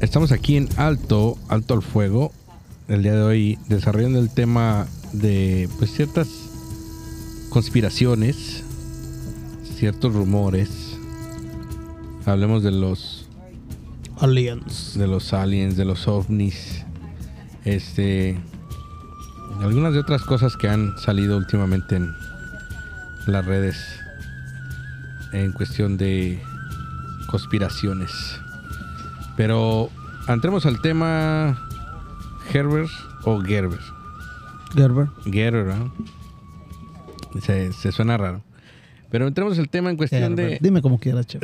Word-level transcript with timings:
Estamos 0.00 0.30
aquí 0.30 0.56
en 0.56 0.68
Alto, 0.76 1.36
Alto 1.48 1.74
al 1.74 1.82
Fuego, 1.82 2.32
el 2.86 3.02
día 3.02 3.14
de 3.14 3.22
hoy 3.22 3.58
desarrollando 3.66 4.20
el 4.20 4.30
tema 4.30 4.86
de 5.12 5.68
pues 5.76 5.92
ciertas 5.92 6.28
conspiraciones, 7.50 8.62
ciertos 9.76 10.14
rumores. 10.14 10.70
Hablemos 12.26 12.62
de 12.62 12.70
los 12.70 13.28
Aliens. 14.20 14.96
de 14.96 15.08
los 15.08 15.32
aliens, 15.32 15.76
de 15.76 15.84
los 15.84 16.06
ovnis, 16.06 16.84
este, 17.64 18.38
algunas 19.60 19.94
de 19.94 19.98
otras 19.98 20.22
cosas 20.22 20.56
que 20.56 20.68
han 20.68 20.96
salido 20.98 21.36
últimamente 21.36 21.96
en 21.96 22.14
las 23.26 23.44
redes 23.44 23.76
en 25.32 25.50
cuestión 25.50 25.96
de 25.96 26.40
conspiraciones. 27.26 28.12
Pero 29.38 29.88
entremos 30.26 30.66
al 30.66 30.82
tema 30.82 31.56
Herbert 32.52 32.90
o 33.22 33.40
Gerber. 33.40 33.78
Gerber. 34.74 35.06
Gerber, 35.24 35.76
¿no? 35.76 35.94
Se, 37.40 37.72
se 37.72 37.92
suena 37.92 38.16
raro. 38.16 38.42
Pero 39.10 39.28
entremos 39.28 39.56
al 39.60 39.68
tema 39.68 39.90
en 39.90 39.96
cuestión 39.96 40.36
Gerber. 40.36 40.50
de... 40.50 40.58
Dime 40.60 40.82
como 40.82 40.98
quieras, 40.98 41.28
chef. 41.28 41.40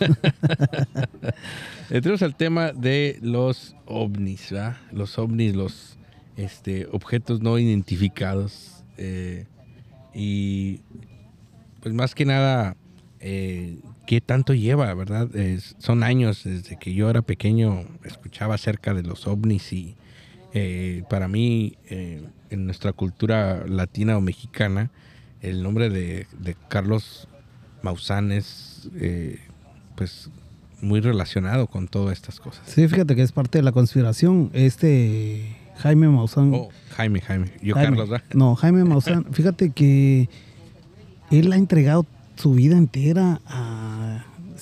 Entremos 1.90 2.22
al 2.22 2.34
tema 2.34 2.72
de 2.72 3.18
los 3.20 3.76
ovnis, 3.84 4.50
¿verdad? 4.50 4.78
Los 4.90 5.18
ovnis, 5.18 5.54
los 5.54 5.98
este, 6.36 6.88
objetos 6.92 7.42
no 7.42 7.58
identificados. 7.58 8.82
eh, 8.96 9.44
y 10.14 10.80
pues 11.82 11.94
más 11.94 12.14
que 12.14 12.24
nada, 12.24 12.76
eh, 13.20 13.80
¿qué 14.06 14.20
tanto 14.20 14.54
lleva, 14.54 14.92
verdad? 14.94 15.34
Es- 15.36 15.74
son 15.78 16.02
años 16.02 16.42
desde 16.44 16.76
que 16.78 16.94
yo 16.94 17.10
era 17.10 17.22
pequeño, 17.22 17.84
escuchaba 18.04 18.54
acerca 18.54 18.94
de 18.94 19.02
los 19.02 19.26
ovnis 19.26 19.72
y 19.72 19.94
eh, 20.54 21.02
para 21.10 21.26
mí, 21.26 21.76
eh, 21.90 22.22
en 22.50 22.66
nuestra 22.66 22.92
cultura 22.92 23.66
latina 23.66 24.16
o 24.16 24.20
mexicana, 24.20 24.90
el 25.42 25.62
nombre 25.62 25.90
de, 25.90 26.26
de 26.38 26.54
Carlos 26.68 27.26
Maussan 27.82 28.30
es 28.32 28.88
eh, 28.94 29.40
pues 29.96 30.30
muy 30.80 31.00
relacionado 31.00 31.66
con 31.66 31.88
todas 31.88 32.16
estas 32.16 32.38
cosas. 32.40 32.62
Sí, 32.66 32.86
fíjate 32.88 33.16
que 33.16 33.22
es 33.22 33.32
parte 33.32 33.58
de 33.58 33.64
la 33.64 33.72
conspiración. 33.72 34.50
Este 34.52 35.56
Jaime 35.78 36.08
Maussan. 36.08 36.52
Oh, 36.54 36.68
Jaime, 36.96 37.20
Jaime. 37.20 37.50
Yo, 37.62 37.74
Jaime- 37.74 37.90
Carlos, 37.96 38.08
¿verdad? 38.10 38.24
No, 38.34 38.54
Jaime 38.54 38.84
Maussan. 38.84 39.24
fíjate 39.32 39.70
que 39.70 40.28
él 41.32 41.52
ha 41.52 41.56
entregado 41.56 42.06
su 42.36 42.54
vida 42.54 42.76
entera 42.76 43.40
a. 43.46 43.83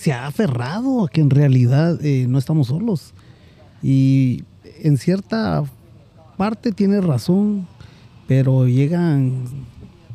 Se 0.02 0.12
ha 0.12 0.26
aferrado 0.26 1.04
a 1.04 1.08
que 1.08 1.20
en 1.20 1.30
realidad 1.30 2.04
eh, 2.04 2.26
no 2.28 2.36
estamos 2.36 2.66
solos. 2.66 3.12
Y 3.84 4.42
en 4.82 4.98
cierta 4.98 5.62
parte 6.36 6.72
tiene 6.72 7.00
razón, 7.00 7.68
pero 8.26 8.66
llegan 8.66 9.44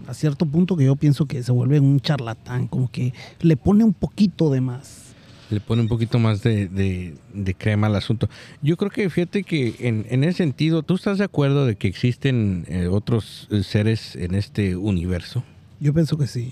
a 0.06 0.14
cierto 0.14 0.46
punto 0.46 0.76
que 0.76 0.84
yo 0.84 0.98
pienso 0.98 1.26
que 1.26 1.42
se 1.42 1.54
vuelve 1.54 1.80
un 1.80 2.02
charlatán, 2.02 2.68
como 2.68 2.92
que 2.92 3.14
le 3.40 3.56
pone 3.56 3.86
un 3.86 3.94
poquito 3.94 4.50
de 4.50 4.60
más. 4.60 5.04
Le 5.50 5.62
pone 5.62 5.84
un 5.84 5.88
poquito 5.88 6.20
más 6.20 6.44
de, 6.44 6.68
de- 6.68 7.16
de 7.34 7.54
crema 7.56 7.88
al 7.88 7.96
asunto. 7.96 8.28
Yo 8.62 8.76
creo 8.76 8.92
que 8.92 9.10
fíjate 9.10 9.44
que 9.46 9.74
en, 9.80 10.06
en 10.10 10.26
ese 10.26 10.40
sentido, 10.40 10.84
¿tú 10.84 10.96
estás 10.96 11.18
de 11.18 11.24
acuerdo 11.24 11.66
de 11.66 11.78
que 11.78 11.88
existen 11.88 12.66
eh, 12.68 12.88
otros 12.88 13.48
eh, 13.52 13.64
seres 13.64 14.18
en 14.18 14.36
este 14.36 14.76
universo? 14.76 15.46
Yo 15.80 15.94
pienso 15.94 16.18
que 16.18 16.28
sí. 16.28 16.52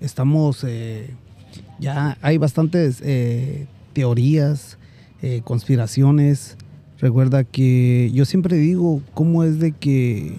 Estamos, 0.00 0.62
eh, 0.64 1.14
ya 1.78 2.16
hay 2.22 2.38
bastantes 2.38 3.00
eh, 3.04 3.66
teorías, 3.92 4.78
eh, 5.22 5.42
conspiraciones. 5.44 6.56
Recuerda 6.98 7.44
que 7.44 8.10
yo 8.14 8.24
siempre 8.24 8.56
digo 8.56 9.02
cómo 9.14 9.44
es 9.44 9.58
de 9.58 9.72
que 9.72 10.38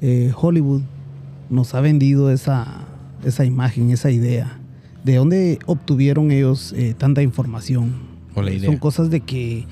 eh, 0.00 0.32
Hollywood 0.36 0.82
nos 1.50 1.74
ha 1.74 1.80
vendido 1.80 2.30
esa, 2.30 2.84
esa 3.24 3.44
imagen, 3.44 3.90
esa 3.90 4.10
idea. 4.10 4.58
¿De 5.04 5.16
dónde 5.16 5.58
obtuvieron 5.66 6.30
ellos 6.30 6.74
tanta 6.96 7.22
información? 7.22 7.94
O 8.34 8.42
la 8.42 8.52
idea. 8.52 8.66
Son 8.70 8.78
cosas 8.78 9.10
de 9.10 9.20
que 9.20 9.66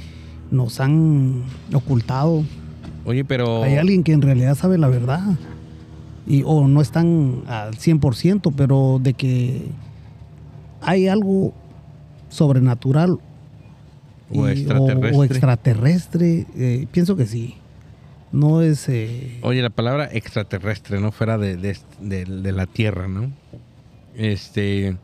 nos 0.51 0.81
han 0.81 1.45
ocultado. 1.73 2.45
Oye, 3.05 3.25
pero... 3.25 3.63
Hay 3.63 3.77
alguien 3.77 4.03
que 4.03 4.13
en 4.13 4.23
realidad 4.23 4.57
sabe 4.57 4.77
la 4.77 4.89
verdad. 4.89 5.39
Y, 6.27 6.43
o 6.45 6.67
no 6.67 6.81
están 6.81 7.43
al 7.47 7.77
100%, 7.77 8.53
pero 8.57 9.01
de 9.03 9.15
que 9.15 9.69
hay 10.83 11.09
algo 11.09 11.53
sobrenatural 12.29 13.19
O 14.33 14.49
extraterrestre. 14.49 15.17
o 15.17 15.25
extraterrestre, 15.25 16.47
eh, 16.57 16.87
pienso 16.93 17.17
que 17.17 17.27
sí. 17.27 17.57
No 18.33 18.63
es... 18.63 18.89
eh, 18.89 19.39
Oye, 19.43 19.61
la 19.61 19.71
palabra 19.71 20.09
extraterrestre, 20.13 21.01
¿no? 21.01 21.11
Fuera 21.11 21.37
de, 21.37 21.57
de, 21.57 21.77
de- 22.01 22.25
de 22.25 22.53
la 22.53 22.67
Tierra, 22.67 23.09
¿no? 23.09 23.33
Este. 24.17 24.97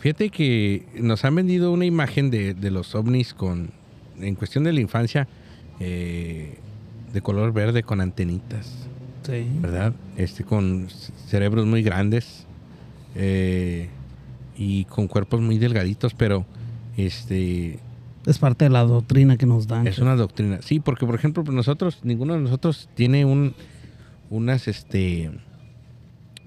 Fíjate 0.00 0.30
que 0.30 0.86
nos 0.98 1.24
han 1.24 1.34
vendido 1.34 1.72
una 1.72 1.84
imagen 1.86 2.30
de, 2.30 2.54
de 2.54 2.70
los 2.70 2.94
ovnis 2.94 3.32
con. 3.34 3.70
En 4.20 4.34
cuestión 4.34 4.64
de 4.64 4.72
la 4.74 4.80
infancia. 4.80 5.26
eh, 5.80 6.58
de 7.14 7.22
color 7.22 7.52
verde 7.52 7.82
con 7.82 8.00
antenitas, 8.00 8.70
sí. 9.24 9.44
¿verdad? 9.60 9.92
Este, 10.16 10.44
con 10.44 10.86
cerebros 11.26 11.66
muy 11.66 11.82
grandes. 11.82 12.46
eh, 13.16 13.88
y 14.60 14.84
con 14.84 15.08
cuerpos 15.08 15.40
muy 15.40 15.58
delgaditos, 15.58 16.14
pero. 16.14 16.44
Este. 16.96 17.80
Es 18.26 18.38
parte 18.38 18.66
de 18.66 18.70
la 18.70 18.84
doctrina 18.84 19.38
que 19.38 19.46
nos 19.46 19.66
dan. 19.66 19.86
Es 19.86 19.98
una 19.98 20.14
doctrina. 20.14 20.60
Sí, 20.60 20.78
porque 20.78 21.06
por 21.06 21.14
ejemplo, 21.14 21.42
pues, 21.42 21.56
nosotros, 21.56 22.00
ninguno 22.02 22.34
de 22.34 22.40
nosotros 22.40 22.90
tiene 22.94 23.24
un 23.24 23.54
unas 24.28 24.68
este 24.68 25.30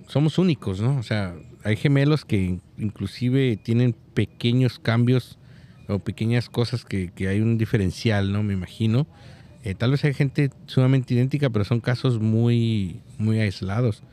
somos 0.07 0.38
únicos, 0.38 0.79
¿no? 0.79 0.97
O 0.97 1.03
sea, 1.03 1.34
hay 1.63 1.75
gemelos 1.75 2.24
que 2.24 2.59
inclusive 2.78 3.57
tienen 3.57 3.96
pequeños 4.13 4.78
cambios 4.78 5.40
o 5.88 5.97
pequeñas 5.97 6.50
cosas 6.50 6.85
que, 6.85 7.12
que 7.12 7.28
hay 7.28 7.41
un 7.41 7.57
diferencial, 7.57 8.31
¿no? 8.31 8.44
Me 8.44 8.53
imagino. 8.53 9.07
Eh, 9.63 9.74
tal 9.74 9.91
vez 9.91 10.03
hay 10.03 10.13
gente 10.13 10.51
sumamente 10.68 11.16
idéntica, 11.16 11.50
pero 11.50 11.66
son 11.66 11.80
casos 11.80 12.19
muy, 12.19 13.00
muy 13.18 13.40
aislados. 13.40 14.03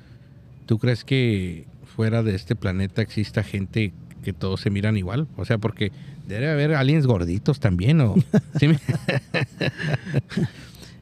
¿Tú 0.64 0.78
crees 0.78 1.04
que 1.04 1.66
fuera 1.94 2.22
de 2.22 2.34
este 2.34 2.56
planeta 2.56 3.02
exista 3.02 3.42
gente 3.42 3.92
que 4.22 4.32
todos 4.32 4.60
se 4.60 4.70
miran 4.70 4.96
igual? 4.96 5.26
O 5.36 5.44
sea, 5.44 5.58
porque 5.58 5.92
debe 6.28 6.50
haber 6.50 6.74
aliens 6.74 7.06
gorditos 7.06 7.60
también, 7.60 8.00
¿o? 8.00 8.14
¿Sí 8.58 8.68
me- 8.68 8.78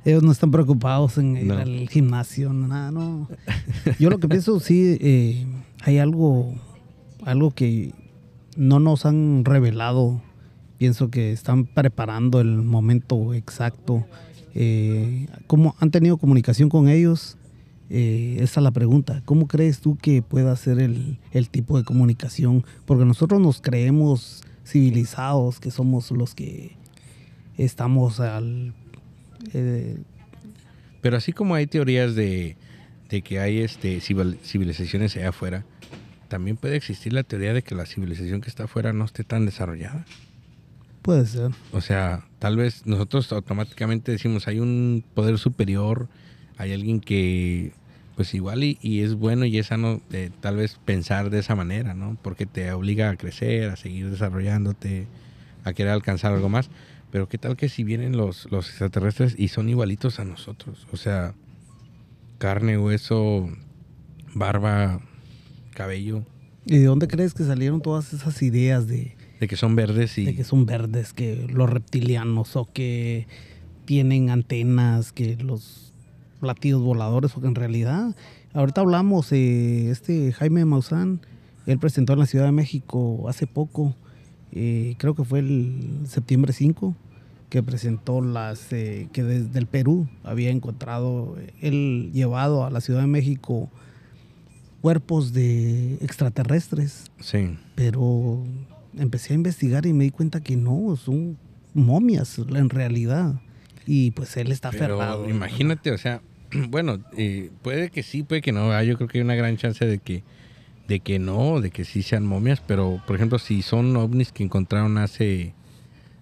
Ellos 0.05 0.23
no 0.23 0.33
están 0.33 0.51
preocupados 0.51 1.19
en 1.19 1.37
ir 1.37 1.47
No. 1.47 1.59
al 1.59 1.89
gimnasio, 1.89 2.53
nada, 2.53 2.91
no. 2.91 3.29
Yo 3.99 4.11
lo 4.11 4.19
que 4.19 4.29
pienso, 4.29 4.59
sí, 4.61 4.97
eh, 5.01 5.45
hay 5.83 5.99
algo, 5.99 6.55
algo 7.25 7.51
que 7.51 7.93
no 8.57 8.81
nos 8.81 9.05
han 9.07 9.45
revelado. 9.45 10.23
Pienso 10.79 11.11
que 11.11 11.33
están 11.33 11.65
preparando 11.67 12.41
el 12.41 12.63
momento 12.63 13.35
exacto. 13.35 14.07
Eh, 14.55 15.27
¿Cómo 15.47 15.75
han 15.81 15.91
tenido 15.91 16.17
comunicación 16.17 16.69
con 16.69 16.89
ellos? 16.89 17.37
Eh, 17.91 18.37
esa 18.41 18.61
es 18.61 18.65
la 18.65 18.71
pregunta. 18.71 19.23
¿Cómo 19.25 19.47
crees 19.47 19.81
tú 19.81 19.97
que 19.97 20.21
pueda 20.23 20.55
ser 20.57 20.79
el, 20.79 21.19
el 21.33 21.49
tipo 21.49 21.79
de 21.79 21.85
comunicación? 21.85 22.65
Porque 22.85 23.05
nosotros 23.05 23.41
nos 23.41 23.61
creemos 23.63 24.43
civilizados, 24.67 25.59
que 25.61 25.71
somos 25.71 26.11
los 26.11 26.35
que 26.35 26.77
estamos 27.57 28.21
al... 28.21 28.75
eh, 29.55 29.97
Pero 31.01 31.17
así 31.17 31.33
como 31.33 31.55
hay 31.55 31.67
teorías 31.67 32.15
de, 32.15 32.57
de 33.09 33.23
que 33.23 33.41
hay 33.41 33.59
este 33.61 34.01
civil- 34.01 34.39
civilizaciones 34.45 35.17
allá 35.17 35.31
afuera, 35.31 35.65
también 36.29 36.59
puede 36.59 36.77
existir 36.77 37.15
la 37.15 37.23
teoría 37.23 37.55
de 37.55 37.63
que 37.63 37.75
la 37.75 37.87
civilización 37.87 38.43
que 38.43 38.51
está 38.51 38.65
afuera 38.65 38.93
no 38.93 39.07
esté 39.07 39.25
tan 39.25 39.47
desarrollada. 39.47 40.05
puede 41.01 41.25
ser. 41.25 41.53
O 41.73 41.81
sea, 41.81 42.27
tal 42.39 42.57
vez 42.59 42.85
nosotros 42.85 43.33
automáticamente 43.33 44.13
decimos 44.13 44.47
hay 44.47 44.61
un 44.61 45.03
poder 45.15 45.39
superior, 45.39 46.09
hay 46.59 46.73
alguien 46.75 47.01
que 47.01 47.73
pues 48.19 48.35
igual 48.35 48.65
y, 48.65 48.79
y 48.83 49.03
es 49.03 49.15
bueno 49.15 49.45
y 49.45 49.59
es 49.59 49.69
sano 49.69 50.01
eh, 50.11 50.31
tal 50.41 50.57
vez 50.57 50.81
pensar 50.85 51.31
de 51.31 51.39
esa 51.39 51.55
manera, 51.55 51.95
¿no? 51.95 52.17
Porque 52.21 52.47
te 52.47 52.73
obliga 52.73 53.11
a 53.11 53.17
crecer, 53.17 53.71
a 53.71 53.77
seguir 53.77 54.11
desarrollándote, 54.11 55.07
a 55.63 55.73
querer 55.73 55.93
alcanzar 55.93 56.33
algo 56.33 56.49
más. 56.49 56.69
Pero 57.13 57.29
qué 57.29 57.39
tal 57.39 57.57
que 57.57 57.69
si 57.69 57.85
vienen 57.85 58.17
los, 58.17 58.51
los 58.51 58.71
extraterrestres 58.71 59.37
y 59.39 59.47
son 59.47 59.69
igualitos 59.69 60.19
a 60.19 60.25
nosotros, 60.25 60.89
o 60.91 60.97
sea, 60.97 61.37
carne, 62.39 62.77
hueso, 62.77 63.49
barba, 64.35 65.01
cabello, 65.75 66.25
¿Y 66.67 66.79
de 66.79 66.87
dónde 66.87 67.07
crees 67.07 67.35
que 67.35 67.45
salieron 67.45 67.81
todas 67.81 68.13
esas 68.13 68.43
ideas 68.43 68.89
de, 68.89 69.17
de 69.39 69.47
que 69.47 69.55
son 69.55 69.77
verdes 69.77 70.19
y 70.19 70.25
de 70.25 70.35
que 70.35 70.43
son 70.43 70.67
verdes, 70.67 71.13
que 71.13 71.47
los 71.49 71.71
reptilianos 71.71 72.57
o 72.57 72.69
que 72.73 73.29
tienen 73.85 74.31
antenas, 74.31 75.13
que 75.13 75.37
los 75.37 75.88
platillos 76.39 76.83
voladores, 76.83 77.33
porque 77.33 77.49
en 77.49 77.55
realidad, 77.55 78.15
ahorita 78.55 78.81
hablamos, 78.81 79.33
eh, 79.33 79.91
este 79.91 80.33
Jaime 80.33 80.65
Maussan, 80.65 81.21
él 81.67 81.79
presentó 81.79 82.15
en 82.15 82.21
la 82.21 82.27
Ciudad 82.27 82.47
de 82.47 82.53
México 82.53 83.29
hace 83.29 83.47
poco, 83.47 83.95
eh, 84.53 84.95
creo 84.99 85.15
que 85.15 85.25
fue 85.25 85.41
el 85.41 86.01
septiembre 86.07 86.53
5, 86.53 86.95
que 87.51 87.63
presentó 87.63 88.21
las 88.21 88.73
eh, 88.73 89.09
que 89.13 89.23
desde 89.23 89.59
el 89.59 89.67
Perú 89.67 90.09
había 90.23 90.51
encontrado, 90.51 91.37
él 91.61 92.11
llevado 92.13 92.65
a 92.65 92.71
la 92.71 92.81
Ciudad 92.81 93.01
de 93.01 93.07
México 93.07 93.71
cuerpos 94.81 95.33
de 95.33 95.95
extraterrestres. 95.95 97.11
Sí. 97.21 97.57
Pero 97.75 98.45
empecé 98.97 99.33
a 99.33 99.37
investigar 99.37 99.87
y 99.87 99.93
me 99.93 100.05
di 100.05 100.11
cuenta 100.11 100.41
que 100.41 100.57
no, 100.57 100.97
son 100.97 101.37
momias 101.75 102.39
en 102.39 102.71
realidad. 102.71 103.41
Y 103.87 104.11
pues 104.11 104.37
él 104.37 104.53
está 104.53 104.71
Pero 104.71 105.01
aferrado. 105.01 105.29
imagínate, 105.29 105.91
o 105.93 105.99
sea, 105.99 106.21
bueno, 106.69 106.99
eh, 107.17 107.51
puede 107.63 107.91
que 107.91 108.03
sí, 108.03 108.23
puede 108.23 108.43
que 108.43 108.53
no. 108.53 108.69
¿verdad? 108.69 108.83
Yo 108.83 108.97
creo 108.97 109.09
que 109.09 109.19
hay 109.19 109.25
una 109.25 109.35
gran 109.35 109.57
chance 109.57 109.85
de 109.85 109.99
que, 109.99 110.23
de 110.87 111.01
que 111.01 111.19
no, 111.19 111.61
de 111.61 111.71
que 111.71 111.85
sí 111.85 112.03
sean 112.03 112.27
momias. 112.27 112.61
Pero, 112.61 113.03
por 113.07 113.17
ejemplo, 113.17 113.39
si 113.39 113.63
son 113.63 113.97
ovnis 113.97 114.33
que 114.33 114.45
encontraron 114.45 114.99
hace, 114.99 115.55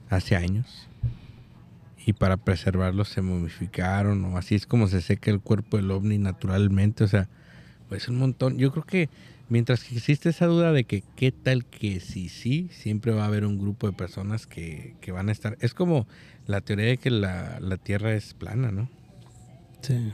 hace 0.08 0.36
años 0.36 0.88
y 2.06 2.12
para 2.12 2.36
preservarlos 2.36 3.08
se 3.08 3.20
momificaron 3.20 4.24
o 4.26 4.38
así 4.38 4.54
es 4.54 4.64
como 4.64 4.86
se 4.86 5.00
seca 5.00 5.28
el 5.32 5.40
cuerpo 5.40 5.76
del 5.76 5.90
ovni 5.90 6.18
naturalmente. 6.18 7.04
O 7.04 7.08
sea, 7.08 7.28
pues 7.88 8.08
un 8.08 8.18
montón. 8.18 8.58
Yo 8.58 8.70
creo 8.70 8.84
que 8.84 9.08
mientras 9.48 9.82
que 9.82 9.96
existe 9.96 10.28
esa 10.28 10.46
duda 10.46 10.72
de 10.72 10.84
que 10.84 11.02
qué 11.16 11.32
tal 11.32 11.64
que 11.64 12.00
sí, 12.00 12.28
sí, 12.28 12.68
siempre 12.70 13.12
va 13.12 13.24
a 13.24 13.26
haber 13.26 13.44
un 13.44 13.58
grupo 13.58 13.88
de 13.88 13.92
personas 13.92 14.46
que, 14.46 14.94
que 15.00 15.10
van 15.12 15.28
a 15.28 15.32
estar. 15.32 15.56
Es 15.60 15.74
como 15.74 16.06
la 16.46 16.60
teoría 16.60 16.86
de 16.86 16.96
que 16.96 17.10
la, 17.10 17.58
la 17.60 17.76
Tierra 17.76 18.14
es 18.14 18.34
plana, 18.34 18.70
¿no? 18.70 18.88
Sí. 19.86 20.12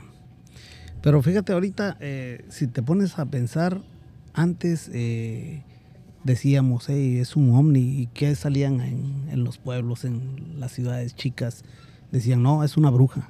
Pero 1.01 1.21
fíjate 1.21 1.51
ahorita, 1.53 1.97
eh, 1.99 2.45
si 2.49 2.67
te 2.67 2.81
pones 2.81 3.19
a 3.19 3.25
pensar, 3.25 3.81
antes 4.33 4.89
eh, 4.93 5.61
decíamos, 6.23 6.85
hey, 6.87 7.17
es 7.17 7.35
un 7.35 7.53
ovni, 7.55 8.01
y 8.01 8.07
que 8.07 8.35
salían 8.35 8.79
en, 8.81 9.27
en 9.29 9.43
los 9.43 9.57
pueblos, 9.57 10.05
en 10.05 10.59
las 10.59 10.71
ciudades 10.71 11.15
chicas, 11.15 11.63
decían, 12.11 12.41
no, 12.41 12.63
es 12.63 12.77
una 12.77 12.89
bruja. 12.89 13.29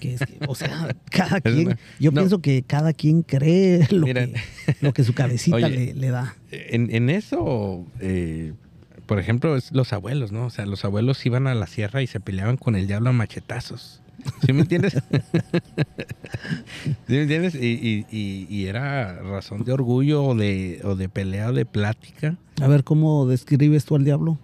Que 0.00 0.14
es 0.14 0.20
que- 0.20 0.38
o 0.46 0.54
sea, 0.54 0.94
cada 1.10 1.40
quien, 1.40 1.78
yo 2.00 2.10
no. 2.10 2.20
pienso 2.20 2.40
que 2.40 2.62
cada 2.64 2.92
quien 2.92 3.22
cree 3.22 3.86
lo, 3.90 4.04
que, 4.06 4.34
lo 4.80 4.92
que 4.92 5.04
su 5.04 5.14
cabecita 5.14 5.56
Oye. 5.56 5.70
le, 5.70 5.94
le 5.94 6.08
da. 6.10 6.36
En, 6.50 6.94
en 6.94 7.08
eso, 7.10 7.86
eh, 8.00 8.52
por 9.06 9.18
ejemplo, 9.20 9.56
es 9.56 9.72
los 9.72 9.92
abuelos, 9.92 10.32
¿no? 10.32 10.46
O 10.46 10.50
sea, 10.50 10.66
los 10.66 10.84
abuelos 10.84 11.24
iban 11.24 11.46
a 11.46 11.54
la 11.54 11.66
sierra 11.66 12.02
y 12.02 12.06
se 12.08 12.20
peleaban 12.20 12.56
con 12.56 12.74
el 12.76 12.86
diablo 12.88 13.10
a 13.10 13.12
machetazos. 13.12 14.02
¿Sí 14.44 14.52
me 14.52 14.60
entiendes? 14.62 14.94
¿Sí 17.06 17.12
me 17.14 17.22
entiendes? 17.22 17.54
Y, 17.54 18.04
y- 18.10 18.46
y- 18.50 18.66
era 18.66 19.20
razón 19.22 19.64
de 19.64 19.72
orgullo 19.72 20.24
o 20.24 20.34
de, 20.34 20.80
o 20.84 20.96
de 20.96 21.08
pelea 21.08 21.48
o 21.48 21.52
de 21.52 21.64
plática. 21.66 22.36
A 22.60 22.66
ver, 22.68 22.84
¿cómo 22.84 23.26
describes 23.26 23.84
tú 23.84 23.96
al 23.96 24.04
diablo? 24.04 24.38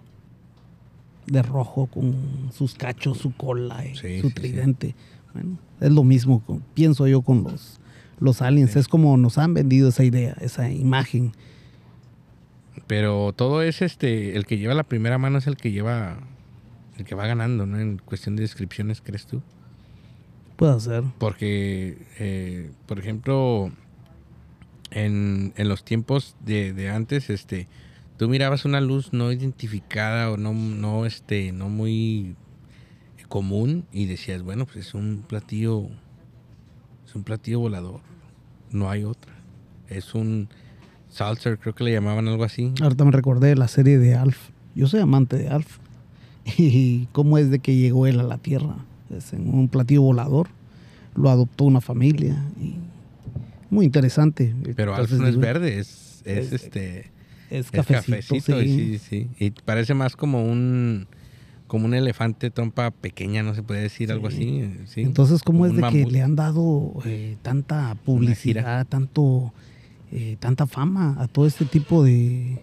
De 1.27 1.41
rojo, 1.41 1.87
con 1.87 2.15
sus 2.53 2.75
cachos, 2.75 3.17
su 3.17 3.35
cola, 3.35 3.85
y 3.85 3.95
Sí, 3.95 4.21
su 4.21 4.29
sí, 4.29 4.33
tridente. 4.33 4.95
Bueno, 5.33 5.57
es 5.81 5.91
lo 5.91 6.03
mismo, 6.03 6.41
con- 6.45 6.61
pienso 6.73 7.07
yo, 7.07 7.21
con 7.21 7.43
los, 7.43 7.79
los 8.19 8.41
aliens. 8.41 8.75
Es 8.75 8.87
como 8.87 9.17
nos 9.17 9.37
han 9.37 9.53
vendido 9.53 9.89
esa 9.89 10.03
idea, 10.03 10.35
esa 10.39 10.69
imagen. 10.69 11.33
Pero 12.87 13.33
todo 13.33 13.61
es 13.61 13.81
este, 13.81 14.35
el 14.35 14.45
que 14.45 14.57
lleva 14.57 14.73
la 14.73 14.83
primera 14.83 15.17
mano 15.17 15.37
es 15.39 15.47
el 15.47 15.57
que 15.57 15.71
lleva, 15.71 16.19
el 16.97 17.05
que 17.05 17.15
va 17.15 17.25
ganando, 17.25 17.65
¿no? 17.65 17.79
En 17.79 17.97
cuestión 17.97 18.35
de 18.35 18.43
descripciones, 18.43 19.01
¿crees 19.01 19.25
tú? 19.25 19.41
Puede 20.55 20.79
ser. 20.79 21.03
Porque, 21.17 21.97
eh, 22.19 22.71
por 22.85 22.99
ejemplo, 22.99 23.71
en, 24.91 25.53
en 25.57 25.69
los 25.69 25.83
tiempos 25.83 26.35
de, 26.39 26.73
de 26.73 26.89
antes, 26.89 27.29
este, 27.29 27.67
tú 28.17 28.29
mirabas 28.29 28.65
una 28.65 28.81
luz 28.81 29.11
no 29.11 29.31
identificada 29.31 30.31
o 30.31 30.37
no, 30.37 30.53
no, 30.53 31.05
este, 31.05 31.51
no 31.51 31.69
muy 31.69 32.35
común 33.27 33.85
y 33.91 34.05
decías, 34.05 34.43
bueno, 34.43 34.65
pues 34.65 34.77
es 34.87 34.93
un 34.93 35.23
platillo, 35.27 35.87
es 37.05 37.15
un 37.15 37.23
platillo 37.23 37.59
volador, 37.59 37.99
no 38.71 38.89
hay 38.89 39.03
otra. 39.03 39.33
Es 39.89 40.15
un 40.15 40.47
salser, 41.09 41.59
creo 41.59 41.75
que 41.75 41.83
le 41.83 41.91
llamaban 41.91 42.27
algo 42.27 42.43
así. 42.43 42.73
Ahorita 42.81 43.05
me 43.05 43.11
recordé 43.11 43.49
de 43.49 43.55
la 43.55 43.67
serie 43.67 43.97
de 43.97 44.15
Alf. 44.15 44.49
Yo 44.73 44.87
soy 44.87 45.01
amante 45.01 45.37
de 45.37 45.49
Alf. 45.49 45.79
Y 46.57 47.07
cómo 47.11 47.37
es 47.39 47.49
de 47.49 47.59
que 47.59 47.75
llegó 47.75 48.05
él 48.05 48.19
a 48.19 48.23
la 48.23 48.37
Tierra. 48.37 48.75
Es 49.09 49.33
en 49.33 49.53
un 49.53 49.67
platillo 49.67 50.01
volador. 50.01 50.47
Lo 51.15 51.29
adoptó 51.29 51.63
una 51.65 51.81
familia. 51.81 52.43
Y 52.59 52.75
muy 53.69 53.85
interesante. 53.85 54.53
Pero 54.75 54.93
Alf 54.95 55.11
Entonces, 55.11 55.19
no 55.19 55.27
es 55.27 55.37
verde, 55.37 55.79
es, 55.79 56.21
es, 56.25 56.51
es- 56.51 56.63
este... 56.63 57.11
Es 57.51 57.67
Es 57.67 57.71
cafecito, 57.71 58.59
y 58.59 58.67
sí. 58.67 58.97
sí, 58.97 58.97
sí. 58.97 59.27
Y 59.39 59.51
parece 59.51 59.93
más 59.93 60.15
como 60.15 60.43
un 60.43 61.07
como 61.67 61.85
un 61.85 61.93
elefante 61.95 62.49
trompa 62.51 62.89
pequeña, 62.91 63.41
no 63.43 63.53
se 63.55 63.61
puede 63.63 63.81
decir 63.81 64.11
algo 64.11 64.29
Sí. 64.31 64.35
así. 64.35 64.49
eh, 64.61 64.79
sí. 64.87 65.01
Entonces, 65.01 65.41
¿cómo 65.43 65.59
Como 65.59 65.65
es 65.67 65.75
de 65.75 65.89
que 66.05 66.11
le 66.11 66.21
han 66.23 66.35
dado 66.35 66.93
eh, 67.05 67.37
tanta 67.43 67.95
publicidad, 68.03 68.85
tanto, 68.87 69.51
eh, 70.11 70.37
tanta 70.39 70.65
fama 70.67 71.15
a 71.19 71.27
todo 71.27 71.45
este 71.47 71.65
tipo 71.65 72.03
de, 72.03 72.59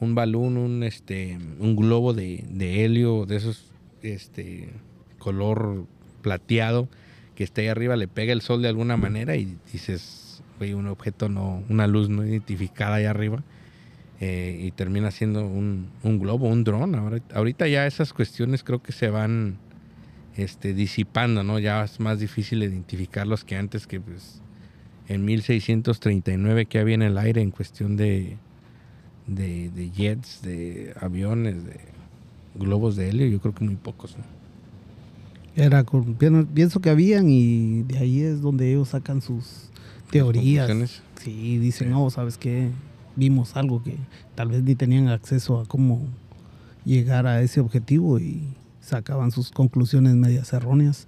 un 0.00 0.14
balón 0.14 0.56
un 0.56 0.82
este 0.82 1.38
un 1.58 1.76
globo 1.76 2.12
de, 2.14 2.44
de 2.48 2.84
helio 2.84 3.26
de 3.26 3.36
esos 3.36 3.64
este 4.02 4.70
color 5.18 5.86
plateado 6.22 6.88
que 7.34 7.44
está 7.44 7.60
ahí 7.60 7.68
arriba 7.68 7.96
le 7.96 8.08
pega 8.08 8.32
el 8.32 8.40
sol 8.42 8.62
de 8.62 8.68
alguna 8.68 8.96
manera 8.96 9.36
y 9.36 9.56
dices, 9.72 10.19
güey, 10.60 10.74
un 10.74 10.88
objeto 10.88 11.30
no, 11.30 11.64
una 11.70 11.86
luz 11.86 12.10
no 12.10 12.22
identificada 12.22 12.96
ahí 12.96 13.06
arriba 13.06 13.42
eh, 14.20 14.60
y 14.62 14.70
termina 14.72 15.10
siendo 15.10 15.46
un, 15.46 15.88
globo, 16.02 16.48
un 16.48 16.64
dron. 16.64 16.94
Ahora, 16.94 17.22
ahorita 17.32 17.66
ya 17.66 17.86
esas 17.86 18.12
cuestiones 18.12 18.62
creo 18.62 18.82
que 18.82 18.92
se 18.92 19.08
van 19.08 19.56
este, 20.36 20.74
disipando, 20.74 21.42
¿no? 21.42 21.58
Ya 21.58 21.82
es 21.82 21.98
más 21.98 22.20
difícil 22.20 22.62
identificarlos 22.62 23.42
que 23.42 23.56
antes 23.56 23.86
que 23.86 24.00
pues 24.00 24.42
en 25.08 25.24
1639 25.24 26.66
que 26.66 26.78
había 26.78 26.94
en 26.94 27.02
el 27.02 27.16
aire 27.16 27.40
en 27.40 27.52
cuestión 27.52 27.96
de, 27.96 28.36
de, 29.26 29.90
jets, 29.96 30.42
de 30.42 30.92
aviones, 31.00 31.64
de 31.64 31.80
globos 32.54 32.96
de 32.96 33.08
helio, 33.08 33.26
yo 33.28 33.40
creo 33.40 33.54
que 33.54 33.64
muy 33.64 33.76
pocos, 33.76 34.14
¿no? 34.18 34.24
Era 35.56 35.84
pienso 36.54 36.80
que 36.80 36.90
habían 36.90 37.30
y 37.30 37.82
de 37.84 37.98
ahí 37.98 38.20
es 38.20 38.42
donde 38.42 38.70
ellos 38.70 38.90
sacan 38.90 39.22
sus 39.22 39.69
teorías. 40.10 41.02
Sí, 41.22 41.58
dicen, 41.58 41.88
Sí. 41.88 41.92
no, 41.92 42.08
¿sabes 42.10 42.38
qué? 42.38 42.68
Vimos 43.16 43.56
algo 43.56 43.82
que 43.82 43.96
tal 44.34 44.48
vez 44.48 44.62
ni 44.62 44.74
tenían 44.74 45.08
acceso 45.08 45.60
a 45.60 45.66
cómo 45.66 46.06
llegar 46.84 47.26
a 47.26 47.42
ese 47.42 47.60
objetivo 47.60 48.18
y 48.18 48.42
sacaban 48.80 49.30
sus 49.30 49.50
conclusiones 49.50 50.14
medias 50.14 50.52
erróneas. 50.52 51.06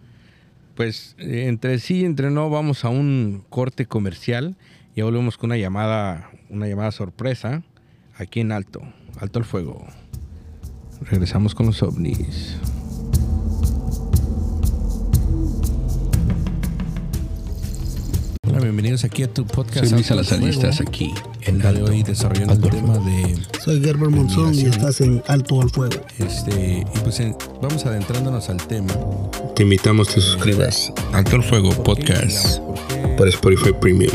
Pues 0.74 1.14
eh, 1.18 1.46
entre 1.48 1.78
sí 1.78 2.00
y 2.00 2.04
entre 2.04 2.30
no 2.30 2.50
vamos 2.50 2.84
a 2.84 2.88
un 2.88 3.44
corte 3.48 3.86
comercial 3.86 4.56
y 4.94 5.02
volvemos 5.02 5.38
con 5.38 5.48
una 5.48 5.56
llamada, 5.58 6.30
una 6.50 6.66
llamada 6.66 6.90
sorpresa 6.92 7.62
aquí 8.16 8.40
en 8.40 8.52
Alto, 8.52 8.82
Alto 9.18 9.38
el 9.38 9.44
Fuego. 9.44 9.86
Regresamos 11.10 11.54
con 11.54 11.66
los 11.66 11.82
ovnis. 11.82 12.58
Bienvenidos 18.72 19.04
aquí 19.04 19.22
a 19.22 19.28
tu 19.32 19.44
podcast. 19.46 19.80
Soy 19.84 19.90
Luis 19.90 20.10
al 20.10 20.20
estás 20.48 20.80
aquí 20.80 21.12
El 21.42 21.60
día 21.60 21.74
de 21.74 21.82
hoy 21.82 22.02
desarrollando 22.02 22.54
Alto 22.54 22.68
el 22.68 22.72
al 22.72 22.80
tema 22.80 22.94
Fuego. 22.94 23.10
de 23.10 23.38
Soy 23.62 23.82
Gerber 23.82 24.08
Monzón 24.08 24.54
y 24.54 24.62
estás 24.62 25.02
en 25.02 25.22
Alto 25.26 25.60
al 25.60 25.68
Fuego. 25.68 25.94
este 26.18 26.78
y 26.80 26.98
pues 27.00 27.20
en- 27.20 27.36
vamos 27.60 27.84
adentrándonos 27.84 28.48
al 28.48 28.56
tema. 28.66 28.94
Te 29.54 29.64
invitamos 29.64 30.08
a 30.08 30.14
que 30.14 30.20
suscribas. 30.22 30.90
Alto 31.12 31.36
el 31.36 31.42
Fuego 31.42 31.70
Podcast 31.82 32.60
por 33.18 33.28
Spotify 33.28 33.72
Premium. 33.78 34.10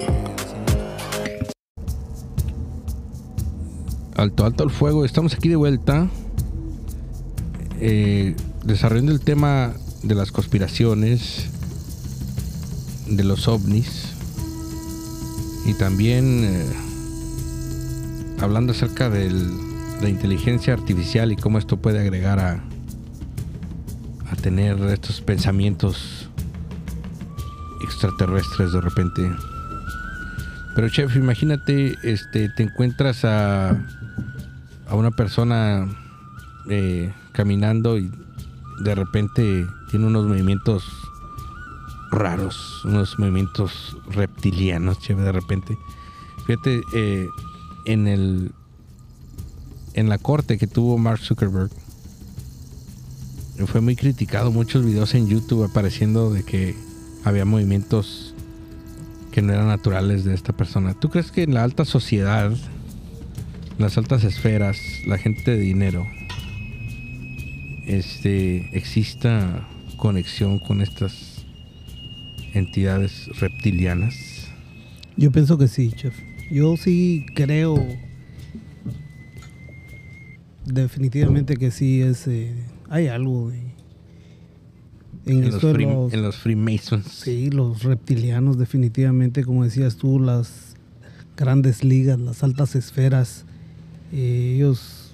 Alto, 4.15 4.43
alto 4.43 4.63
al 4.63 4.71
fuego. 4.71 5.05
Estamos 5.05 5.35
aquí 5.35 5.49
de 5.49 5.55
vuelta. 5.55 6.09
eh, 7.79 8.35
desarrollando 8.63 9.11
el 9.11 9.19
tema 9.19 9.75
de 10.01 10.15
las 10.15 10.31
conspiraciones, 10.31 11.45
de 13.07 13.23
los 13.23 13.47
ovnis. 13.47 14.13
Y 15.67 15.73
también 15.73 16.45
eh, 16.45 16.65
hablando 18.39 18.71
acerca 18.71 19.09
de 19.09 19.29
la 20.01 20.07
inteligencia 20.07 20.73
artificial 20.73 21.31
y 21.33 21.35
cómo 21.35 21.57
esto 21.57 21.75
puede 21.77 21.99
agregar 21.99 22.39
a, 22.39 22.63
a 24.31 24.35
tener 24.41 24.79
estos 24.85 25.19
pensamientos 25.19 26.29
extraterrestres 27.83 28.71
de 28.71 28.81
repente. 28.81 29.29
Pero 30.73 30.87
chef, 30.89 31.15
imagínate, 31.17 31.95
este, 32.03 32.47
te 32.55 32.63
encuentras 32.63 33.25
a, 33.25 33.71
a 34.87 34.95
una 34.95 35.11
persona 35.11 35.85
eh, 36.69 37.13
caminando 37.33 37.97
y 37.97 38.09
de 38.83 38.95
repente 38.95 39.67
tiene 39.89 40.05
unos 40.05 40.25
movimientos 40.27 40.85
raros, 42.11 42.83
unos 42.85 43.17
movimientos 43.19 43.97
reptilianos, 44.09 44.99
chef, 44.99 45.17
de 45.17 45.31
repente. 45.31 45.77
Fíjate, 46.45 46.81
eh, 46.93 47.27
en 47.85 48.07
el 48.07 48.51
en 49.93 50.09
la 50.09 50.19
corte 50.19 50.59
que 50.59 50.67
tuvo 50.67 50.97
Mark 50.99 51.19
Zuckerberg 51.19 51.71
fue 53.65 53.81
muy 53.81 53.95
criticado, 53.95 54.51
muchos 54.51 54.85
videos 54.85 55.15
en 55.15 55.27
YouTube 55.27 55.63
apareciendo 55.63 56.31
de 56.31 56.43
que 56.43 56.75
había 57.23 57.45
movimientos 57.45 58.35
que 59.31 59.41
no 59.41 59.53
eran 59.53 59.67
naturales 59.67 60.23
de 60.23 60.35
esta 60.35 60.53
persona. 60.53 60.93
¿Tú 60.93 61.09
crees 61.09 61.31
que 61.31 61.43
en 61.43 61.55
la 61.55 61.63
alta 61.63 61.83
sociedad, 61.83 62.51
las 63.79 63.97
altas 63.97 64.23
esferas, 64.23 64.77
la 65.07 65.17
gente 65.17 65.51
de 65.51 65.57
dinero, 65.57 66.05
este, 67.87 68.69
exista 68.77 69.67
conexión 69.97 70.59
con 70.59 70.81
estas 70.81 71.26
entidades 72.57 73.27
reptilianas? 73.39 74.15
Yo 75.15 75.31
pienso 75.31 75.57
que 75.57 75.67
sí, 75.67 75.91
chef. 75.95 76.15
Yo 76.51 76.77
sí 76.77 77.25
creo 77.35 77.75
definitivamente 80.65 81.55
que 81.57 81.71
sí 81.71 82.01
es 82.01 82.27
eh, 82.27 82.53
hay 82.89 83.07
algo 83.07 83.49
de- 83.49 83.67
en, 85.25 85.39
En 85.43 85.45
los, 85.45 85.55
esto 85.55 85.73
de 85.73 85.83
los, 85.83 86.13
en 86.13 86.21
los 86.21 86.35
Freemasons. 86.37 87.05
sí, 87.05 87.49
los 87.49 87.83
reptilianos 87.83 88.57
definitivamente, 88.57 89.43
como 89.43 89.63
decías 89.65 89.97
tú, 89.97 90.19
las 90.19 90.75
grandes 91.35 91.83
ligas, 91.83 92.17
las 92.19 92.43
altas 92.43 92.75
esferas, 92.75 93.43
eh, 94.13 94.53
ellos 94.55 95.11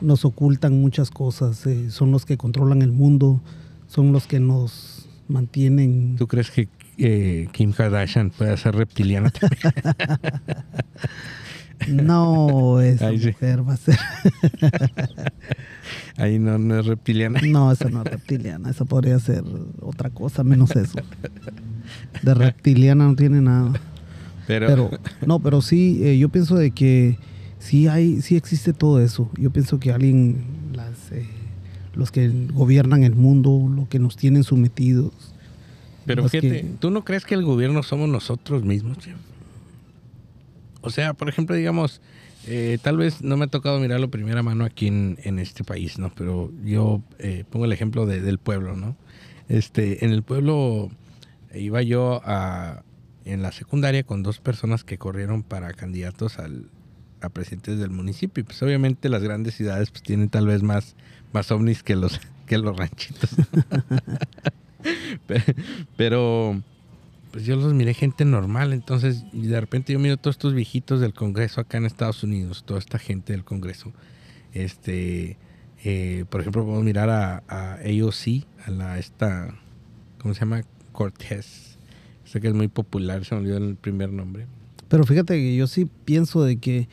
nos 0.00 0.24
ocultan 0.24 0.80
muchas 0.80 1.10
cosas, 1.10 1.66
eh, 1.66 1.90
son 1.90 2.10
los 2.10 2.24
que 2.24 2.36
controlan 2.38 2.80
el 2.82 2.92
mundo, 2.92 3.40
son 3.86 4.12
los 4.12 4.26
que 4.26 4.40
nos 4.40 4.93
mantienen 5.28 6.16
¿Tú 6.16 6.26
crees 6.26 6.50
que 6.50 6.68
eh, 6.98 7.48
Kim 7.52 7.72
Kardashian 7.72 8.30
puede 8.30 8.56
ser 8.56 8.74
reptiliana 8.74 9.30
también? 9.30 9.60
No, 11.88 12.80
esa 12.80 13.08
Ahí 13.08 13.18
sí. 13.18 13.26
mujer 13.26 13.68
va 13.68 13.74
a 13.74 13.76
ser. 13.76 13.98
Ahí 16.16 16.38
no, 16.38 16.56
no 16.56 16.78
es 16.80 16.86
reptiliana. 16.86 17.40
No, 17.42 17.70
esa 17.72 17.90
no 17.90 18.02
es 18.02 18.10
reptiliana. 18.10 18.70
Esa 18.70 18.84
podría 18.84 19.18
ser 19.18 19.42
otra 19.80 20.08
cosa, 20.10 20.44
menos 20.44 20.70
eso. 20.76 20.98
De 22.22 22.32
reptiliana 22.34 23.06
no 23.06 23.16
tiene 23.16 23.40
nada. 23.40 23.72
Pero, 24.46 24.66
Pero, 24.66 24.90
no, 25.26 25.40
pero 25.40 25.60
sí, 25.60 26.00
eh, 26.04 26.16
yo 26.18 26.28
pienso 26.28 26.54
de 26.56 26.70
que 26.70 27.18
sí 27.58 27.88
hay, 27.88 28.22
sí 28.22 28.36
existe 28.36 28.72
todo 28.72 29.00
eso. 29.00 29.30
Yo 29.36 29.50
pienso 29.50 29.78
que 29.78 29.92
alguien, 29.92 30.44
los 31.96 32.10
que 32.10 32.30
gobiernan 32.52 33.04
el 33.04 33.14
mundo, 33.14 33.68
lo 33.74 33.88
que 33.88 33.98
nos 33.98 34.16
tienen 34.16 34.44
sometidos. 34.44 35.12
Pero 36.06 36.22
los 36.22 36.30
fíjate, 36.30 36.60
que- 36.62 36.66
¿tú 36.80 36.90
no 36.90 37.04
crees 37.04 37.24
que 37.24 37.34
el 37.34 37.44
gobierno 37.44 37.82
somos 37.82 38.08
nosotros 38.08 38.64
mismos, 38.64 38.98
chef? 38.98 39.14
O 40.82 40.90
sea, 40.90 41.14
por 41.14 41.28
ejemplo, 41.28 41.56
digamos, 41.56 42.00
eh, 42.46 42.78
tal 42.82 42.98
vez 42.98 43.22
no 43.22 43.36
me 43.38 43.44
ha 43.46 43.48
tocado 43.48 43.80
mirarlo 43.80 44.10
primera 44.10 44.42
mano 44.42 44.64
aquí 44.64 44.88
en, 44.88 45.18
en 45.24 45.38
este 45.38 45.64
país, 45.64 45.98
¿no? 45.98 46.12
Pero 46.14 46.52
yo 46.64 47.00
eh, 47.18 47.44
pongo 47.48 47.64
el 47.64 47.72
ejemplo 47.72 48.04
de- 48.06 48.20
del 48.20 48.38
pueblo, 48.38 48.76
¿no? 48.76 48.96
Este, 49.48 50.04
en 50.04 50.12
el 50.12 50.22
pueblo 50.22 50.90
iba 51.54 51.80
yo 51.82 52.20
a, 52.24 52.82
en 53.24 53.40
la 53.40 53.52
secundaria 53.52 54.02
con 54.02 54.22
dos 54.22 54.40
personas 54.40 54.84
que 54.84 54.98
corrieron 54.98 55.42
para 55.42 55.72
candidatos 55.72 56.38
al, 56.38 56.66
a 57.24 57.28
presidentes 57.30 57.78
del 57.78 57.90
municipio. 57.90 58.42
Y 58.42 58.44
pues 58.44 58.62
obviamente 58.62 59.08
las 59.08 59.22
grandes 59.22 59.54
ciudades 59.54 59.90
pues 59.90 60.02
tienen 60.02 60.28
tal 60.28 60.46
vez 60.46 60.62
más, 60.62 60.94
más 61.32 61.50
ovnis 61.50 61.82
que 61.82 61.96
los, 61.96 62.20
que 62.46 62.58
los 62.58 62.76
ranchitos. 62.76 63.30
Pe- 65.26 65.42
Pero 65.96 66.62
pues 67.32 67.44
yo 67.46 67.56
los 67.56 67.74
miré 67.74 67.94
gente 67.94 68.24
normal, 68.24 68.72
entonces 68.72 69.24
de 69.32 69.60
repente 69.60 69.92
yo 69.92 69.98
miro 69.98 70.16
todos 70.16 70.36
estos 70.36 70.54
viejitos 70.54 71.00
del 71.00 71.14
Congreso 71.14 71.60
acá 71.60 71.78
en 71.78 71.84
Estados 71.86 72.22
Unidos, 72.22 72.62
toda 72.64 72.78
esta 72.78 72.98
gente 72.98 73.32
del 73.32 73.42
Congreso. 73.44 73.92
Este, 74.52 75.36
eh, 75.82 76.24
por 76.30 76.40
ejemplo, 76.42 76.62
podemos 76.62 76.84
mirar 76.84 77.10
a, 77.10 77.42
a 77.48 77.72
AOC, 77.74 78.44
a 78.66 78.70
la 78.70 78.98
esta, 79.00 79.52
¿cómo 80.18 80.32
se 80.34 80.40
llama? 80.40 80.62
Cortés. 80.92 81.76
Sé 82.24 82.40
que 82.40 82.46
es 82.48 82.54
muy 82.54 82.68
popular, 82.68 83.24
se 83.24 83.34
me 83.34 83.40
olvidó 83.40 83.56
el 83.56 83.74
primer 83.74 84.12
nombre. 84.12 84.46
Pero 84.88 85.04
fíjate 85.04 85.34
que 85.34 85.56
yo 85.56 85.66
sí 85.66 85.88
pienso 86.04 86.44
de 86.44 86.58
que 86.58 86.88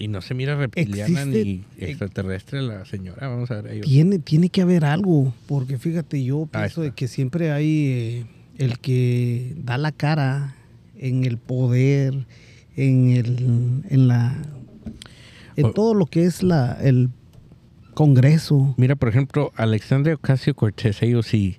Y 0.00 0.08
no 0.08 0.20
se 0.22 0.34
mira 0.34 0.56
reptiliana 0.56 1.22
Existe- 1.22 1.44
ni 1.44 1.64
extraterrestre 1.78 2.62
la 2.62 2.84
señora. 2.86 3.28
Vamos 3.28 3.50
a 3.52 3.60
ver. 3.60 3.74
AOC. 3.76 3.82
tiene, 3.84 4.18
tiene 4.18 4.48
que 4.48 4.62
haber 4.62 4.84
algo. 4.84 5.32
Porque 5.46 5.76
fíjate, 5.78 6.24
yo 6.24 6.48
Ahí 6.52 6.62
pienso 6.62 6.80
de 6.82 6.90
que 6.92 7.06
siempre 7.06 7.52
hay 7.52 7.86
eh, 7.86 8.26
el 8.58 8.78
que 8.78 9.54
da 9.62 9.76
la 9.78 9.92
cara 9.92 10.56
en 10.98 11.24
el 11.24 11.36
poder, 11.36 12.26
en 12.76 13.10
el, 13.10 13.82
en 13.90 14.08
la, 14.08 14.36
en 15.56 15.66
O- 15.66 15.72
todo 15.72 15.92
lo 15.94 16.06
que 16.06 16.24
es 16.24 16.42
la, 16.42 16.78
el 16.82 17.10
Congreso. 17.94 18.74
Mira, 18.78 18.96
por 18.96 19.10
ejemplo, 19.10 19.52
Alexandria 19.56 20.14
Ocasio 20.14 20.54
Cortés, 20.54 21.02
ellos 21.02 21.26
sí, 21.26 21.56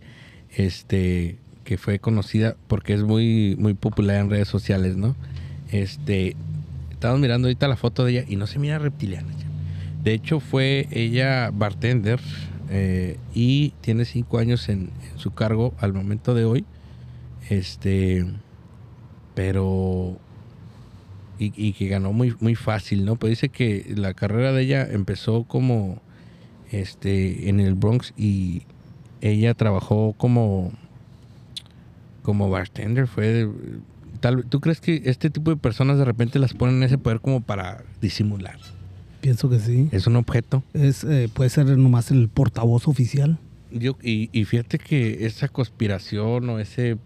este, 0.55 1.38
que 1.63 1.77
fue 1.77 2.00
conocida 2.00 2.55
porque 2.67 2.93
es 2.93 3.03
muy, 3.03 3.55
muy 3.60 3.75
popular 3.75 4.17
en 4.17 4.29
redes 4.31 4.48
sociales, 4.48 4.98
¿no? 4.98 5.15
Este, 5.71 6.36
estamos 7.01 7.20
mirando 7.20 7.48
ahorita 7.48 7.67
la 7.67 7.77
foto 7.77 8.05
de 8.05 8.12
ella 8.12 8.25
y 8.27 8.36
no 8.36 8.46
se 8.46 8.60
mira 8.60 8.77
reptiliana. 8.77 9.27
De 10.03 10.13
hecho, 10.13 10.39
fue 10.39 10.88
ella 10.91 11.50
bartender 11.51 12.20
eh, 12.70 13.17
y 13.34 13.72
tiene 13.81 14.05
cinco 14.05 14.38
años 14.38 14.70
en, 14.70 14.91
en 15.12 15.17
su 15.17 15.31
cargo 15.31 15.74
al 15.79 15.93
momento 15.93 16.36
de 16.36 16.46
hoy. 16.46 16.63
Este, 17.50 18.24
pero 19.34 20.15
y, 21.39 21.51
y 21.55 21.74
que 21.74 21.88
ganó 21.88 22.13
muy, 22.13 22.36
muy 22.39 22.53
fácil, 22.53 23.03
¿no? 23.03 23.15
Pues 23.15 23.31
dice 23.31 23.50
que 23.50 23.93
la 23.96 24.13
carrera 24.13 24.51
de 24.51 24.62
ella 24.62 24.88
empezó 24.88 25.46
como 25.46 26.03
este 26.70 27.50
en 27.50 27.60
el 27.60 27.74
Bronx 27.74 28.13
y 28.15 28.62
ella 29.22 29.55
trabajó 29.55 30.13
como 30.20 30.72
como 32.22 32.51
bartender 32.51 33.08
fue 33.08 33.50
tal 34.22 34.46
tú 34.46 34.62
crees 34.62 34.80
que 34.80 35.01
este 35.06 35.30
tipo 35.30 35.51
de 35.51 35.58
personas 35.58 35.98
de 35.98 36.06
repente 36.06 36.40
las 36.40 36.54
ponen 36.54 36.78
en 36.78 36.84
ese 36.84 36.98
poder 36.98 37.20
como 37.20 37.42
para 37.42 37.84
disimular 38.01 38.58
Pienso 39.20 39.50
que 39.50 39.60
sí. 39.60 39.88
es 39.92 40.08
un 40.08 40.16
objeto 40.16 40.63
Es, 40.74 41.04
eh, 41.04 41.30
puede 41.34 41.50
ser 41.50 41.66
nomás 41.78 42.10
el 42.12 42.30
portavoz 42.30 42.88
oficial. 42.88 43.38
yo 43.72 43.98
y, 44.01 44.30
y 44.32 44.46
fíjate 44.46 44.80
que 44.80 45.25
esa 45.25 45.48
conspiración 45.50 46.50
o 46.50 46.60
ese 46.60 46.98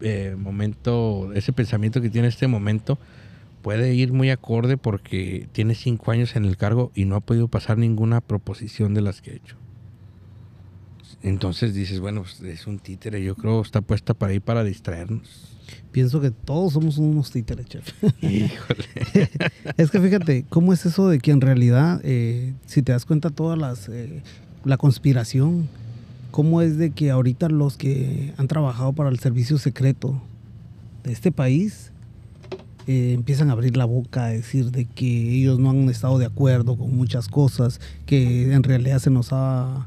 eh, 0.00 0.34
momento 0.38 1.32
ese 1.34 1.52
pensamiento 1.52 2.00
que 2.00 2.10
tiene 2.10 2.28
este 2.28 2.46
momento 2.48 2.98
puede 3.62 3.94
ir 3.94 4.12
muy 4.12 4.30
acorde 4.30 4.76
porque 4.76 5.48
tiene 5.52 5.74
cinco 5.74 6.10
años 6.10 6.36
en 6.36 6.44
el 6.44 6.56
cargo 6.56 6.90
y 6.94 7.04
no 7.06 7.16
ha 7.16 7.20
podido 7.20 7.48
pasar 7.48 7.78
ninguna 7.78 8.20
proposición 8.20 8.92
de 8.94 9.00
las 9.00 9.22
que 9.22 9.30
ha 9.30 9.34
hecho. 9.34 9.56
Entonces 11.24 11.72
dices, 11.72 12.00
bueno, 12.00 12.22
pues, 12.22 12.40
es 12.42 12.66
un 12.66 12.78
títere, 12.78 13.24
yo 13.24 13.34
creo 13.34 13.62
está 13.62 13.80
puesta 13.80 14.12
para 14.12 14.34
ir 14.34 14.42
para 14.42 14.62
distraernos. 14.62 15.56
Pienso 15.90 16.20
que 16.20 16.30
todos 16.30 16.74
somos 16.74 16.98
unos 16.98 17.30
títeres, 17.30 17.66
chef. 17.66 17.94
Híjole. 18.20 18.84
es 19.78 19.90
que 19.90 20.00
fíjate, 20.00 20.44
¿cómo 20.50 20.74
es 20.74 20.84
eso 20.84 21.08
de 21.08 21.18
que 21.20 21.30
en 21.30 21.40
realidad, 21.40 21.98
eh, 22.04 22.52
si 22.66 22.82
te 22.82 22.92
das 22.92 23.06
cuenta 23.06 23.30
todas 23.30 23.58
las, 23.58 23.88
eh, 23.88 24.22
la 24.64 24.76
conspiración, 24.76 25.66
cómo 26.30 26.60
es 26.60 26.76
de 26.76 26.90
que 26.90 27.10
ahorita 27.10 27.48
los 27.48 27.78
que 27.78 28.34
han 28.36 28.46
trabajado 28.46 28.92
para 28.92 29.08
el 29.08 29.18
servicio 29.18 29.56
secreto 29.56 30.20
de 31.04 31.12
este 31.12 31.32
país 31.32 31.90
eh, 32.86 33.14
empiezan 33.14 33.48
a 33.48 33.52
abrir 33.54 33.78
la 33.78 33.86
boca 33.86 34.26
a 34.26 34.28
decir 34.28 34.72
de 34.72 34.84
que 34.84 35.32
ellos 35.36 35.58
no 35.58 35.70
han 35.70 35.88
estado 35.88 36.18
de 36.18 36.26
acuerdo 36.26 36.76
con 36.76 36.94
muchas 36.94 37.28
cosas, 37.28 37.80
que 38.04 38.52
en 38.52 38.62
realidad 38.62 38.98
se 38.98 39.08
nos 39.08 39.28
ha 39.32 39.86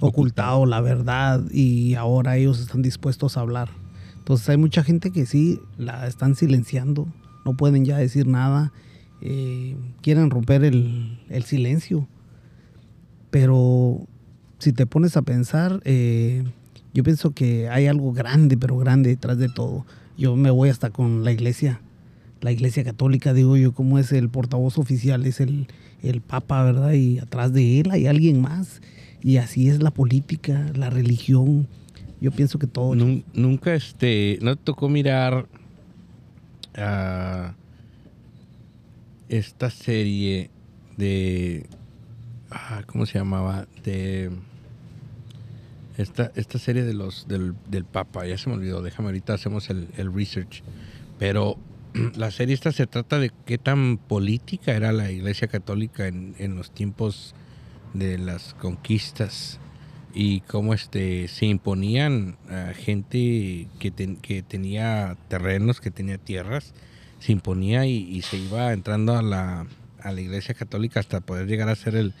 ocultado 0.00 0.66
la 0.66 0.80
verdad 0.80 1.42
y 1.50 1.94
ahora 1.94 2.36
ellos 2.36 2.60
están 2.60 2.82
dispuestos 2.82 3.36
a 3.36 3.40
hablar. 3.40 3.70
Entonces 4.18 4.48
hay 4.48 4.56
mucha 4.56 4.82
gente 4.82 5.10
que 5.10 5.26
sí 5.26 5.60
la 5.76 6.06
están 6.06 6.34
silenciando, 6.34 7.06
no 7.44 7.56
pueden 7.56 7.84
ya 7.84 7.98
decir 7.98 8.26
nada, 8.26 8.72
eh, 9.20 9.76
quieren 10.02 10.30
romper 10.30 10.64
el, 10.64 11.20
el 11.28 11.44
silencio. 11.44 12.08
Pero 13.30 14.06
si 14.58 14.72
te 14.72 14.86
pones 14.86 15.16
a 15.16 15.22
pensar, 15.22 15.80
eh, 15.84 16.44
yo 16.94 17.02
pienso 17.02 17.32
que 17.32 17.68
hay 17.68 17.86
algo 17.86 18.12
grande, 18.12 18.56
pero 18.56 18.78
grande 18.78 19.10
detrás 19.10 19.36
de 19.36 19.48
todo. 19.48 19.84
Yo 20.16 20.36
me 20.36 20.50
voy 20.50 20.68
hasta 20.68 20.90
con 20.90 21.24
la 21.24 21.32
iglesia, 21.32 21.80
la 22.40 22.52
iglesia 22.52 22.84
católica, 22.84 23.34
digo 23.34 23.56
yo, 23.56 23.72
como 23.72 23.98
es 23.98 24.12
el 24.12 24.28
portavoz 24.28 24.78
oficial, 24.78 25.26
es 25.26 25.40
el, 25.40 25.66
el 26.02 26.20
papa, 26.20 26.62
¿verdad? 26.62 26.92
Y 26.92 27.18
atrás 27.18 27.52
de 27.52 27.80
él 27.80 27.90
hay 27.90 28.06
alguien 28.06 28.40
más. 28.40 28.80
Y 29.24 29.38
así 29.38 29.68
es 29.70 29.82
la 29.82 29.90
política, 29.90 30.70
la 30.76 30.90
religión. 30.90 31.66
Yo 32.20 32.30
pienso 32.30 32.58
que 32.58 32.66
todo. 32.66 32.94
Nun- 32.94 33.24
nunca 33.32 33.74
este, 33.74 34.38
no 34.42 34.54
tocó 34.56 34.88
mirar 34.90 35.46
ah, 36.76 37.54
esta 39.30 39.70
serie 39.70 40.50
de, 40.98 41.66
ah, 42.50 42.82
¿cómo 42.86 43.06
se 43.06 43.18
llamaba? 43.18 43.66
De 43.82 44.30
esta, 45.96 46.30
esta 46.34 46.58
serie 46.58 46.82
de 46.82 46.92
los 46.92 47.26
del, 47.26 47.54
del 47.70 47.84
Papa, 47.84 48.26
ya 48.26 48.36
se 48.36 48.48
me 48.50 48.56
olvidó, 48.56 48.82
déjame 48.82 49.08
ahorita 49.08 49.34
hacemos 49.34 49.70
el, 49.70 49.88
el 49.96 50.12
research. 50.12 50.62
Pero 51.18 51.56
la 52.14 52.30
serie 52.30 52.54
esta 52.54 52.72
se 52.72 52.86
trata 52.86 53.18
de 53.18 53.30
qué 53.46 53.56
tan 53.56 53.96
política 53.96 54.72
era 54.74 54.92
la 54.92 55.10
Iglesia 55.10 55.48
Católica 55.48 56.06
en, 56.08 56.34
en 56.38 56.56
los 56.56 56.70
tiempos 56.70 57.34
de 57.94 58.18
las 58.18 58.54
conquistas 58.54 59.58
y 60.12 60.40
cómo 60.42 60.74
este 60.74 61.26
se 61.28 61.46
imponían 61.46 62.36
a 62.48 62.72
gente 62.74 63.66
que, 63.78 63.90
ten- 63.90 64.16
que 64.16 64.42
tenía 64.42 65.16
terrenos, 65.28 65.80
que 65.80 65.90
tenía 65.90 66.18
tierras, 66.18 66.72
se 67.18 67.32
imponía 67.32 67.86
y, 67.86 67.96
y 67.96 68.22
se 68.22 68.36
iba 68.36 68.72
entrando 68.72 69.16
a 69.16 69.22
la, 69.22 69.66
a 70.02 70.12
la 70.12 70.20
iglesia 70.20 70.54
católica 70.54 71.00
hasta 71.00 71.20
poder 71.20 71.46
llegar 71.46 71.68
a 71.68 71.74
ser 71.74 71.96
el, 71.96 72.12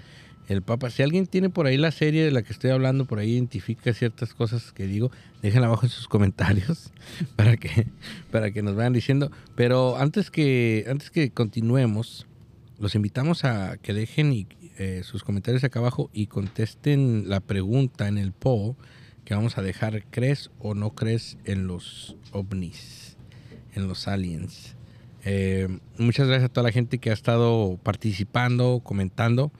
el 0.48 0.62
papa. 0.62 0.90
Si 0.90 1.02
alguien 1.02 1.26
tiene 1.26 1.50
por 1.50 1.66
ahí 1.66 1.76
la 1.76 1.90
serie 1.92 2.24
de 2.24 2.30
la 2.32 2.42
que 2.42 2.52
estoy 2.52 2.70
hablando, 2.70 3.04
por 3.04 3.18
ahí 3.18 3.32
identifica 3.32 3.92
ciertas 3.94 4.34
cosas 4.34 4.72
que 4.72 4.86
digo, 4.86 5.10
déjenla 5.42 5.66
abajo 5.68 5.84
en 5.86 5.90
sus 5.90 6.08
comentarios 6.08 6.90
para 7.36 7.56
que, 7.56 7.86
para 8.32 8.50
que 8.50 8.62
nos 8.62 8.74
vayan 8.74 8.92
diciendo. 8.92 9.30
Pero 9.54 9.98
antes 9.98 10.30
que, 10.30 10.84
antes 10.88 11.10
que 11.10 11.30
continuemos, 11.30 12.26
los 12.80 12.94
invitamos 12.96 13.44
a 13.44 13.76
que 13.76 13.92
dejen 13.92 14.32
y, 14.32 14.46
eh, 14.76 15.02
sus 15.04 15.22
comentarios 15.22 15.62
acá 15.62 15.78
abajo 15.78 16.10
y 16.12 16.26
contesten 16.26 17.28
la 17.28 17.40
pregunta 17.40 18.08
en 18.08 18.18
el 18.18 18.32
poll 18.32 18.74
que 19.24 19.34
vamos 19.34 19.56
a 19.56 19.62
dejar. 19.62 20.04
¿Crees 20.10 20.50
o 20.58 20.74
no 20.74 20.90
crees 20.94 21.38
en 21.44 21.66
los 21.66 22.16
ovnis? 22.32 23.16
En 23.74 23.86
los 23.86 24.08
aliens. 24.08 24.74
Eh, 25.24 25.68
muchas 25.96 26.26
gracias 26.26 26.50
a 26.50 26.52
toda 26.52 26.64
la 26.64 26.72
gente 26.72 26.98
que 26.98 27.10
ha 27.10 27.12
estado 27.12 27.78
participando, 27.82 28.80
comentando, 28.82 29.52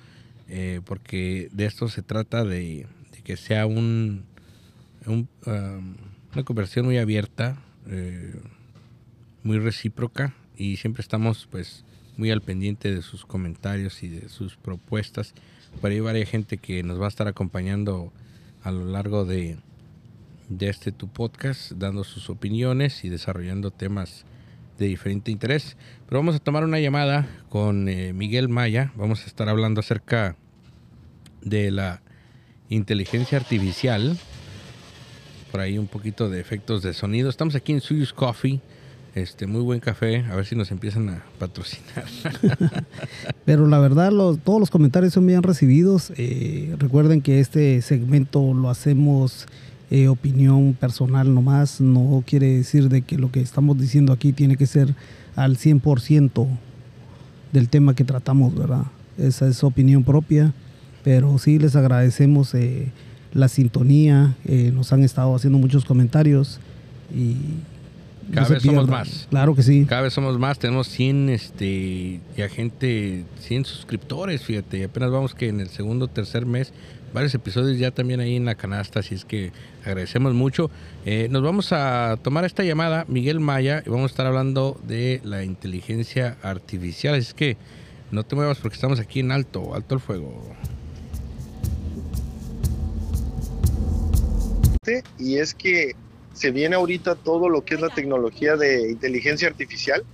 eh, 0.49 0.81
porque 0.85 1.49
de 1.53 1.67
esto 1.67 1.89
se 1.89 2.03
trata 2.03 2.45
de, 2.45 2.87
que 3.23 3.37
sea 3.37 3.67
un, 3.67 4.25
um, 5.07 5.27
una 5.47 6.45
conversación 6.45 6.87
muy 6.87 6.99
abierta, 6.99 7.63
muy 9.43 9.59
recíproca 9.59 10.35
y 10.57 10.77
siempre 10.77 11.03
estamos 11.03 11.47
pues 11.51 11.85
muy 12.17 12.31
al 12.31 12.41
pendiente 12.41 12.95
de 12.95 13.03
sus 13.03 13.25
comentarios 13.25 14.03
y 14.03 14.09
de 14.09 14.29
sus 14.29 14.57
propuestas. 14.57 15.35
Por 15.81 15.91
ahí 15.91 16.01
varias 16.01 16.29
gente 16.29 16.59
que 16.59 16.83
nos 16.83 17.01
va 17.01 17.07
a 17.07 17.09
estar 17.09 17.29
acompañando 17.29 18.13
a 18.63 18.71
lo 18.71 18.85
largo 18.85 19.25
de, 19.25 19.59
de 20.49 20.69
este 20.69 20.93
tu 20.93 21.09
podcast, 21.09 21.73
dando 21.73 22.05
sus 22.05 22.31
opiniones 22.31 23.05
y 23.05 23.09
desarrollando 23.09 23.71
temas 23.71 24.25
de 24.79 24.87
diferente 24.87 25.31
interés. 25.31 25.77
Pero 26.07 26.21
vamos 26.21 26.37
a 26.37 26.39
tomar 26.39 26.65
una 26.65 26.81
llamada 26.81 27.27
con 27.49 27.89
eh, 27.89 28.13
Miguel 28.13 28.49
Maya. 28.49 28.93
Vamos 28.97 29.25
a 29.25 29.27
estar 29.27 29.49
hablando 29.49 29.81
acerca 29.81 30.37
de 31.43 31.71
la 31.71 32.03
inteligencia 32.69 33.39
artificial. 33.39 34.19
Por 35.51 35.61
ahí 35.61 35.79
un 35.79 35.87
poquito 35.87 36.29
de 36.29 36.41
efectos 36.41 36.83
de 36.83 36.95
sonido. 36.95 37.31
Estamos 37.31 37.55
aquí 37.55 37.73
en 37.73 37.81
Suyus 37.81 38.13
Coffee. 38.13 38.61
Este, 39.15 39.47
muy 39.47 39.61
buen 39.63 39.79
café. 39.79 40.25
A 40.31 40.35
ver 40.35 40.45
si 40.45 40.57
nos 40.57 40.73
empiezan 40.73 41.09
a 41.09 41.23
patrocinar. 41.39 42.05
Pero 43.45 43.69
la 43.69 43.79
verdad, 43.79 44.11
todos 44.43 44.59
los 44.59 44.71
comentarios 44.71 45.13
son 45.13 45.27
bien 45.27 45.43
recibidos. 45.45 46.13
Eh, 46.17 46.75
recuerden 46.79 47.23
que 47.23 47.39
este 47.39 47.81
segmento 47.81 48.53
lo 48.53 48.71
hacemos 48.71 49.47
eh, 49.93 50.09
opinión 50.09 50.75
personal 50.75 51.33
nomás. 51.33 51.81
No 51.81 52.25
quiere 52.27 52.57
decir 52.57 52.89
de 52.89 53.03
que 53.03 53.17
lo 53.17 53.31
que 53.31 53.41
estamos 53.41 53.79
diciendo 53.79 54.13
aquí 54.13 54.33
tiene 54.33 54.57
que 54.57 54.67
ser 54.67 54.97
al 55.37 55.59
100% 55.59 56.49
del 57.53 57.69
tema 57.69 57.95
que 57.95 58.03
tratamos, 58.03 58.53
¿verdad? 58.57 58.83
Esa 59.17 59.47
es 59.47 59.63
opinión 59.63 60.03
propia. 60.03 60.53
Pero 61.05 61.39
sí 61.39 61.61
les 61.61 61.77
agradecemos 61.77 62.53
eh, 62.55 62.91
la 63.33 63.47
sintonía. 63.47 64.35
eh, 64.45 64.73
nos 64.75 64.93
han 64.93 65.05
estado 65.05 65.37
haciendo 65.37 65.59
muchos 65.61 65.85
comentarios. 65.85 66.59
Y 67.15 67.37
Cada 68.33 68.49
vez 68.49 68.63
somos 68.63 68.89
más. 68.89 69.27
Claro 69.31 69.55
que 69.55 69.63
sí. 69.63 69.87
Cada 69.89 70.03
vez 70.03 70.13
somos 70.13 70.39
más, 70.39 70.59
tenemos 70.59 70.89
100, 70.89 71.29
este, 71.29 72.21
ya 72.37 72.49
gente, 72.49 73.25
100 73.41 73.65
suscriptores, 73.65 74.43
fíjate, 74.43 74.79
y 74.79 74.83
apenas 74.85 75.11
vamos 75.11 75.35
que 75.35 75.49
en 75.49 75.61
el 75.61 75.69
segundo, 75.69 76.09
tercer 76.09 76.47
mes, 76.47 76.73
varios 77.13 77.35
episodios 77.35 77.79
ya 77.79 77.91
también 77.91 78.21
ahí 78.21 78.37
en 78.37 78.45
la 78.45 78.55
canasta, 78.55 79.01
así 79.01 79.15
es 79.15 79.25
que 79.25 79.53
agradecemos 79.85 80.35
mucho. 80.35 80.71
Eh, 81.05 81.29
nos 81.31 81.43
vamos 81.43 81.73
a 81.73 82.19
tomar 82.23 82.45
esta 82.45 82.65
llamada, 82.65 83.05
Miguel 83.09 83.41
Maya, 83.41 83.83
y 83.87 83.91
vamos 83.91 84.11
a 84.11 84.13
estar 84.13 84.27
hablando 84.27 84.81
de 84.87 85.21
la 85.25 85.45
inteligencia 85.45 86.37
artificial, 86.43 87.15
así 87.15 87.29
es 87.29 87.35
que 87.35 87.57
no 88.11 88.25
te 88.25 88.37
muevas 88.37 88.59
porque 88.59 88.75
estamos 88.75 89.01
aquí 89.01 89.21
en 89.21 89.33
alto, 89.33 89.75
alto 89.75 89.95
el 89.95 90.01
fuego. 90.01 90.55
y 95.19 95.37
es 95.37 95.55
que 95.55 95.95
se 96.35 96.51
viene 96.51 96.75
ahorita 96.75 97.15
todo 97.15 97.49
lo 97.49 97.65
que 97.65 97.77
es 97.77 97.81
la 97.81 97.91
tecnología 97.91 98.57
de 98.57 98.91
inteligencia 98.91 99.49
artificial 99.49 100.05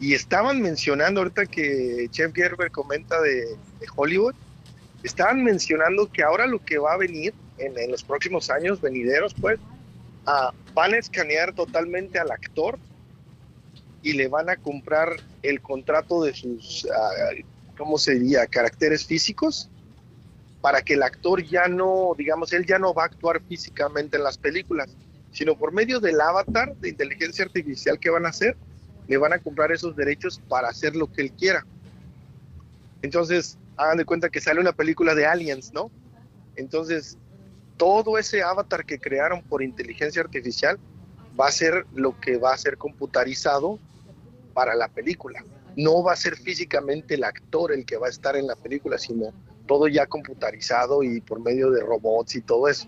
y 0.00 0.14
estaban 0.14 0.60
mencionando 0.60 1.20
ahorita 1.20 1.46
que 1.46 2.08
Chef 2.10 2.34
Gerber 2.34 2.72
comenta 2.72 3.20
de, 3.20 3.56
Hollywood, 3.94 4.34
estaban 5.02 5.44
mencionando 5.44 6.10
que 6.10 6.22
ahora 6.22 6.46
lo 6.46 6.64
que 6.64 6.78
va 6.78 6.94
a 6.94 6.96
venir 6.96 7.34
en, 7.58 7.90
los 7.90 8.02
próximos 8.02 8.50
años 8.50 8.80
venideros, 8.80 9.34
pues, 9.34 9.60
ah, 10.26 10.52
van 10.74 10.94
a 10.94 10.98
escanear 10.98 11.54
totalmente 11.54 12.18
al 12.18 12.30
actor 12.30 12.78
y 14.02 14.14
le 14.14 14.28
van 14.28 14.48
a 14.48 14.56
comprar 14.56 15.16
el 15.42 15.60
contrato 15.60 16.22
de 16.24 16.32
sus, 16.34 16.88
ah, 16.92 17.30
¿cómo 17.76 17.98
se 17.98 18.14
diría?, 18.14 18.46
caracteres 18.46 19.04
físicos 19.04 19.68
para 20.62 20.80
que 20.80 20.94
el 20.94 21.02
actor 21.02 21.42
ya 21.42 21.66
no, 21.66 22.14
digamos, 22.16 22.52
él 22.52 22.64
ya 22.64 22.78
no 22.78 22.94
va 22.94 23.02
a 23.02 23.06
actuar 23.06 23.42
físicamente 23.42 24.16
en 24.16 24.22
las 24.22 24.38
películas, 24.38 24.96
sino 25.32 25.58
por 25.58 25.72
medio 25.72 25.98
del 25.98 26.20
avatar 26.20 26.76
de 26.76 26.88
inteligencia 26.88 27.44
artificial 27.44 27.98
que 27.98 28.10
van 28.10 28.24
a 28.24 28.28
hacer, 28.28 28.56
le 29.08 29.16
van 29.16 29.32
a 29.32 29.40
comprar 29.40 29.72
esos 29.72 29.96
derechos 29.96 30.40
para 30.48 30.68
hacer 30.68 30.94
lo 30.94 31.12
que 31.12 31.22
él 31.22 31.32
quiera. 31.32 31.66
Entonces, 33.02 33.58
hagan 33.76 33.96
de 33.98 34.04
cuenta 34.04 34.30
que 34.30 34.40
sale 34.40 34.60
una 34.60 34.72
película 34.72 35.16
de 35.16 35.26
aliens, 35.26 35.72
¿no? 35.72 35.90
Entonces, 36.54 37.18
todo 37.76 38.16
ese 38.16 38.44
avatar 38.44 38.86
que 38.86 39.00
crearon 39.00 39.42
por 39.42 39.64
inteligencia 39.64 40.22
artificial 40.22 40.78
va 41.38 41.48
a 41.48 41.52
ser 41.52 41.86
lo 41.92 42.20
que 42.20 42.36
va 42.36 42.54
a 42.54 42.58
ser 42.58 42.76
computarizado 42.78 43.80
para 44.54 44.76
la 44.76 44.86
película. 44.86 45.44
No 45.74 46.04
va 46.04 46.12
a 46.12 46.16
ser 46.16 46.36
físicamente 46.36 47.14
el 47.14 47.24
actor 47.24 47.72
el 47.72 47.84
que 47.84 47.96
va 47.96 48.06
a 48.06 48.10
estar 48.10 48.36
en 48.36 48.46
la 48.46 48.54
película, 48.54 48.98
sino 48.98 49.32
todo 49.66 49.88
ya 49.88 50.06
computarizado 50.06 51.02
y 51.02 51.20
por 51.20 51.40
medio 51.40 51.70
de 51.70 51.80
robots 51.82 52.34
y 52.36 52.42
todo 52.42 52.68
eso. 52.68 52.86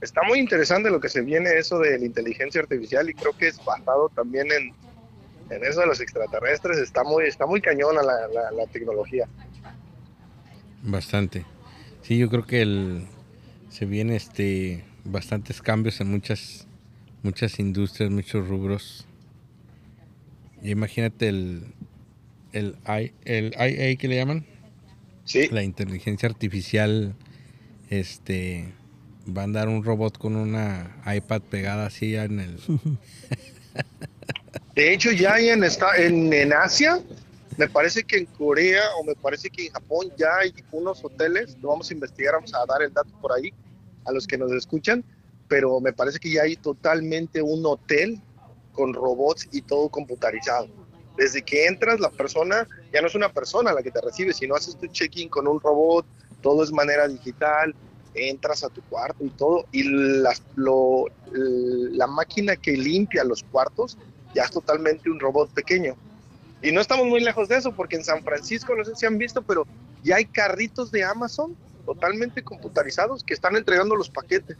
Está 0.00 0.22
muy 0.22 0.38
interesante 0.38 0.90
lo 0.90 0.98
que 1.00 1.08
se 1.10 1.20
viene 1.20 1.58
eso 1.58 1.78
de 1.78 1.98
la 1.98 2.06
inteligencia 2.06 2.60
artificial 2.60 3.08
y 3.10 3.14
creo 3.14 3.34
que 3.34 3.48
es 3.48 3.62
basado 3.64 4.08
también 4.14 4.46
en, 4.50 4.72
en 5.50 5.64
eso 5.64 5.80
de 5.80 5.86
los 5.86 6.00
extraterrestres. 6.00 6.78
Está 6.78 7.04
muy, 7.04 7.24
está 7.26 7.44
muy 7.46 7.60
cañona 7.60 8.02
la, 8.02 8.26
la- 8.28 8.50
la 8.50 8.66
tecnología. 8.66 9.28
Bastante. 10.82 11.44
Sí, 12.02 12.18
yo 12.18 12.28
creo 12.30 12.46
que 12.46 12.62
el, 12.62 13.06
se 13.68 13.84
viene 13.84 14.16
este 14.16 14.84
bastantes 15.04 15.60
cambios 15.62 16.00
en 16.00 16.10
muchas 16.10 16.66
muchas 17.22 17.58
industrias, 17.58 18.10
muchos 18.10 18.48
rubros. 18.48 19.06
Y 20.62 20.70
imagínate 20.70 21.28
el 21.28 21.64
el, 22.52 22.76
el 23.24 23.54
IA 23.58 23.96
que 23.96 24.08
le 24.08 24.16
llaman, 24.16 24.44
Sí, 25.30 25.46
la 25.52 25.62
inteligencia 25.62 26.28
artificial 26.28 27.14
este 27.88 28.74
va 29.28 29.42
a 29.42 29.44
andar 29.44 29.68
un 29.68 29.84
robot 29.84 30.18
con 30.18 30.34
una 30.34 31.00
iPad 31.06 31.40
pegada 31.42 31.86
así 31.86 32.16
en 32.16 32.40
el 32.40 32.58
De 34.74 34.92
hecho, 34.92 35.12
ya 35.12 35.34
hay 35.34 35.50
en, 35.50 35.62
esta, 35.62 35.94
en, 35.96 36.32
en 36.32 36.52
Asia, 36.52 37.00
me 37.56 37.68
parece 37.68 38.02
que 38.02 38.18
en 38.18 38.26
Corea 38.26 38.82
o 38.98 39.04
me 39.04 39.14
parece 39.14 39.50
que 39.50 39.66
en 39.66 39.72
Japón 39.72 40.08
ya 40.18 40.34
hay 40.40 40.52
unos 40.72 41.04
hoteles, 41.04 41.56
lo 41.62 41.68
vamos 41.68 41.88
a 41.92 41.94
investigar, 41.94 42.34
vamos 42.34 42.52
a 42.52 42.66
dar 42.66 42.82
el 42.82 42.92
dato 42.92 43.10
por 43.20 43.32
ahí 43.32 43.52
a 44.06 44.10
los 44.10 44.26
que 44.26 44.36
nos 44.36 44.50
escuchan, 44.50 45.04
pero 45.46 45.78
me 45.80 45.92
parece 45.92 46.18
que 46.18 46.32
ya 46.32 46.42
hay 46.42 46.56
totalmente 46.56 47.40
un 47.40 47.64
hotel 47.64 48.20
con 48.72 48.94
robots 48.94 49.48
y 49.52 49.62
todo 49.62 49.90
computarizado. 49.90 50.79
Desde 51.16 51.42
que 51.42 51.66
entras, 51.66 52.00
la 52.00 52.10
persona 52.10 52.66
ya 52.92 53.00
no 53.00 53.08
es 53.08 53.14
una 53.14 53.32
persona 53.32 53.72
la 53.72 53.82
que 53.82 53.90
te 53.90 54.00
recibe, 54.00 54.32
sino 54.32 54.54
haces 54.54 54.76
tu 54.76 54.86
check-in 54.86 55.28
con 55.28 55.46
un 55.46 55.60
robot, 55.60 56.06
todo 56.40 56.64
es 56.64 56.72
manera 56.72 57.08
digital, 57.08 57.74
entras 58.14 58.64
a 58.64 58.68
tu 58.68 58.80
cuarto 58.82 59.24
y 59.24 59.30
todo, 59.30 59.66
y 59.72 59.84
la, 59.84 60.34
lo, 60.56 61.06
la 61.32 62.06
máquina 62.06 62.56
que 62.56 62.72
limpia 62.72 63.24
los 63.24 63.42
cuartos 63.42 63.98
ya 64.34 64.44
es 64.44 64.50
totalmente 64.50 65.10
un 65.10 65.20
robot 65.20 65.50
pequeño. 65.52 65.96
Y 66.62 66.72
no 66.72 66.80
estamos 66.80 67.06
muy 67.06 67.20
lejos 67.20 67.48
de 67.48 67.56
eso, 67.56 67.72
porque 67.72 67.96
en 67.96 68.04
San 68.04 68.22
Francisco, 68.22 68.74
no 68.74 68.84
sé 68.84 68.94
si 68.94 69.06
han 69.06 69.18
visto, 69.18 69.42
pero 69.42 69.66
ya 70.02 70.16
hay 70.16 70.26
carritos 70.26 70.90
de 70.90 71.04
Amazon 71.04 71.56
totalmente 71.86 72.42
computarizados 72.42 73.24
que 73.24 73.34
están 73.34 73.56
entregando 73.56 73.96
los 73.96 74.10
paquetes. 74.10 74.56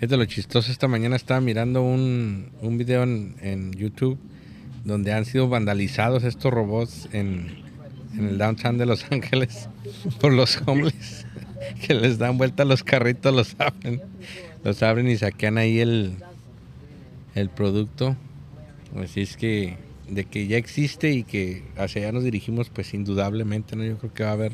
Es 0.00 0.08
de 0.08 0.16
lo 0.16 0.24
chistoso. 0.24 0.72
Esta 0.72 0.88
mañana 0.88 1.16
estaba 1.16 1.40
mirando 1.40 1.82
un, 1.82 2.50
video 2.60 3.04
en 3.04 3.72
YouTube 3.72 4.18
donde 4.84 5.12
han 5.12 5.24
sido 5.24 5.48
vandalizados 5.48 6.24
estos 6.24 6.52
robots 6.52 7.08
en, 7.12 7.62
en 8.16 8.28
el 8.28 8.38
downtown 8.38 8.78
de 8.78 8.86
Los 8.86 9.04
Ángeles 9.10 9.68
por 10.20 10.32
los 10.32 10.60
homeless 10.66 11.26
que 11.86 11.94
les 11.94 12.18
dan 12.18 12.38
vuelta 12.38 12.62
a 12.62 12.66
los 12.66 12.82
carritos, 12.82 13.34
los 13.34 13.56
abren, 13.58 14.02
los 14.62 14.82
abren 14.82 15.08
y 15.08 15.16
saquean 15.16 15.58
ahí 15.58 15.80
el, 15.80 16.14
el 17.34 17.50
producto. 17.50 18.16
Así 18.96 19.22
es 19.22 19.36
que 19.36 19.76
de 20.08 20.24
que 20.24 20.46
ya 20.46 20.56
existe 20.56 21.12
y 21.12 21.24
que 21.24 21.64
hacia 21.76 22.02
allá 22.02 22.12
nos 22.12 22.24
dirigimos, 22.24 22.68
pues 22.68 22.92
indudablemente, 22.94 23.74
¿no? 23.76 23.84
Yo 23.84 23.96
creo 23.96 24.12
que 24.12 24.22
va 24.22 24.30
a 24.30 24.34
haber 24.34 24.52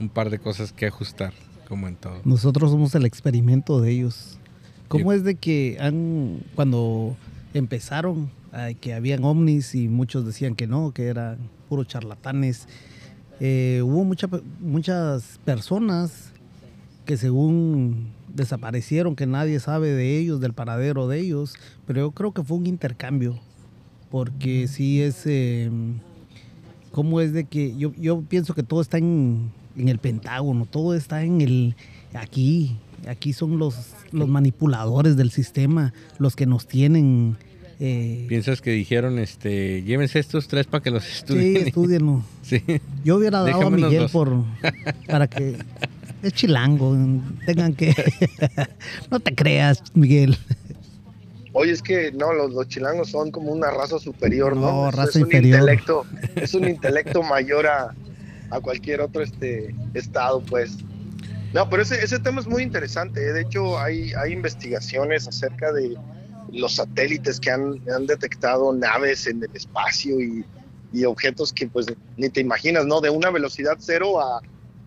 un 0.00 0.08
par 0.08 0.30
de 0.30 0.38
cosas 0.38 0.72
que 0.72 0.86
ajustar, 0.86 1.32
como 1.68 1.88
en 1.88 1.96
todo. 1.96 2.20
Nosotros 2.24 2.70
somos 2.70 2.94
el 2.94 3.06
experimento 3.06 3.80
de 3.80 3.92
ellos. 3.92 4.38
¿Cómo 4.88 5.12
es 5.12 5.24
de 5.24 5.34
que 5.36 5.78
han, 5.80 6.40
cuando 6.54 7.16
empezaron, 7.54 8.30
que 8.80 8.94
habían 8.94 9.24
ovnis 9.24 9.74
y 9.74 9.88
muchos 9.88 10.24
decían 10.26 10.54
que 10.54 10.66
no, 10.66 10.92
que 10.92 11.06
eran 11.06 11.38
puros 11.68 11.86
charlatanes? 11.88 12.66
eh, 13.38 13.82
hubo 13.84 14.02
mucha- 14.04 14.30
muchas 14.60 15.38
personas 15.44 16.32
que 17.04 17.18
según 17.18 18.08
desaparecieron, 18.34 19.14
que 19.14 19.26
nadie 19.26 19.60
sabe 19.60 19.90
de 19.90 20.18
ellos, 20.18 20.40
del 20.40 20.54
paradero 20.54 21.06
de 21.06 21.20
ellos, 21.20 21.54
pero 21.86 22.00
yo 22.00 22.10
creo 22.12 22.32
que 22.32 22.42
fue 22.42 22.56
un 22.56 22.66
intercambio, 22.66 23.38
porque 24.10 24.68
sí 24.68 25.02
es, 25.02 25.22
eh, 25.26 25.70
¿cómo 26.92 27.20
es 27.20 27.32
de 27.34 27.44
que 27.44 27.76
yo, 27.76 27.92
yo 27.98 28.22
pienso 28.22 28.54
que 28.54 28.62
todo 28.62 28.80
está 28.80 28.96
en, 28.98 29.50
en 29.76 29.88
el 29.88 29.98
Pentágono, 29.98 30.64
todo 30.64 30.94
está 30.94 31.22
en 31.22 31.40
el, 31.42 31.76
aquí, 32.14 32.76
aquí 33.06 33.32
son 33.34 33.58
los, 33.58 33.92
los 34.12 34.28
manipuladores 34.28 35.16
del 35.16 35.30
sistema, 35.30 35.92
los 36.18 36.36
que 36.36 36.46
nos 36.46 36.66
tienen... 36.66 37.36
eh, 37.78 38.24
¿Piensas 38.28 38.62
que 38.62 38.70
dijeron, 38.70 39.18
este, 39.18 39.82
llévense 39.82 40.18
estos 40.18 40.48
tres 40.48 40.66
para 40.66 40.82
que 40.82 40.90
los 40.90 41.04
sí, 41.04 41.12
estudien? 41.12 41.56
estudienlo. 41.66 42.22
Sí. 42.42 42.62
Yo 43.04 43.16
hubiera 43.16 43.42
dado 43.42 43.66
a 43.66 43.70
Miguel 43.70 44.02
dos. 44.02 44.12
por 44.12 44.44
para 45.06 45.26
que 45.28 45.56
es 46.22 46.32
chilango, 46.32 46.96
tengan 47.44 47.74
que 47.74 47.94
no 49.10 49.20
te 49.20 49.34
creas, 49.34 49.82
Miguel. 49.94 50.38
Oye, 51.52 51.72
es 51.72 51.82
que 51.82 52.12
no, 52.12 52.32
los, 52.32 52.52
los 52.52 52.68
chilangos 52.68 53.10
son 53.10 53.30
como 53.30 53.52
una 53.52 53.70
raza 53.70 53.98
superior, 53.98 54.56
¿no? 54.56 54.84
No, 54.84 54.90
raza 54.90 55.10
es 55.10 55.16
un 55.16 55.22
inferior. 55.22 55.60
Intelecto, 55.60 56.06
es 56.36 56.54
un 56.54 56.68
intelecto 56.68 57.22
mayor 57.22 57.66
a, 57.66 57.94
a 58.50 58.60
cualquier 58.60 59.00
otro 59.00 59.22
este 59.22 59.74
estado, 59.94 60.40
pues. 60.40 60.78
No, 61.52 61.68
pero 61.70 61.82
ese, 61.82 62.02
ese 62.02 62.18
tema 62.18 62.40
es 62.40 62.46
muy 62.46 62.62
interesante. 62.62 63.20
¿eh? 63.20 63.32
De 63.32 63.42
hecho, 63.42 63.78
hay, 63.78 64.12
hay 64.14 64.32
investigaciones 64.32 65.28
acerca 65.28 65.72
de 65.72 65.96
los 66.52 66.76
satélites 66.76 67.40
que 67.40 67.50
han, 67.50 67.80
detectado 68.06 68.72
naves 68.72 69.26
en 69.26 69.42
el 69.42 69.50
espacio 69.54 70.20
y, 70.20 70.44
y 70.92 71.04
objetos 71.04 71.52
que 71.52 71.66
pues 71.66 71.86
ni 72.16 72.28
te 72.28 72.40
imaginas, 72.40 72.86
¿no? 72.86 73.00
De 73.00 73.10
una 73.10 73.30
velocidad 73.30 73.76
cero 73.78 74.20
a 74.20 74.40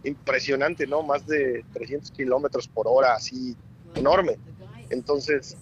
impresionante, 0.03 0.87
¿no? 0.87 1.03
Más 1.03 1.27
de 1.27 1.65
300 1.73 2.11
kilómetros 2.11 2.67
por 2.67 2.87
hora, 2.87 3.15
así 3.15 3.55
enorme. 3.95 4.37
Entonces, 4.89 5.57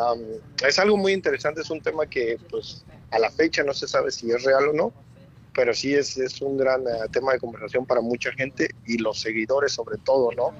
Am, 0.00 0.18
es 0.66 0.78
algo 0.78 0.96
muy 0.96 1.12
interesante, 1.12 1.60
es 1.60 1.70
un 1.70 1.80
tema 1.80 2.06
que 2.06 2.38
pues 2.50 2.84
a 3.10 3.18
la 3.18 3.30
fecha 3.30 3.62
no 3.62 3.74
se 3.74 3.86
sabe 3.86 4.10
si 4.10 4.30
es 4.30 4.42
real 4.44 4.68
o 4.68 4.72
no, 4.72 4.92
pero 5.54 5.74
sí 5.74 5.94
es, 5.94 6.16
es 6.16 6.40
un 6.40 6.56
gran 6.56 6.82
eh, 6.82 7.08
tema 7.12 7.32
de 7.32 7.38
conversación 7.38 7.84
para 7.84 8.00
mucha 8.00 8.32
gente 8.32 8.70
y 8.86 8.98
los 8.98 9.20
seguidores 9.20 9.72
sobre 9.72 9.98
todo, 9.98 10.30
¿no? 10.32 10.54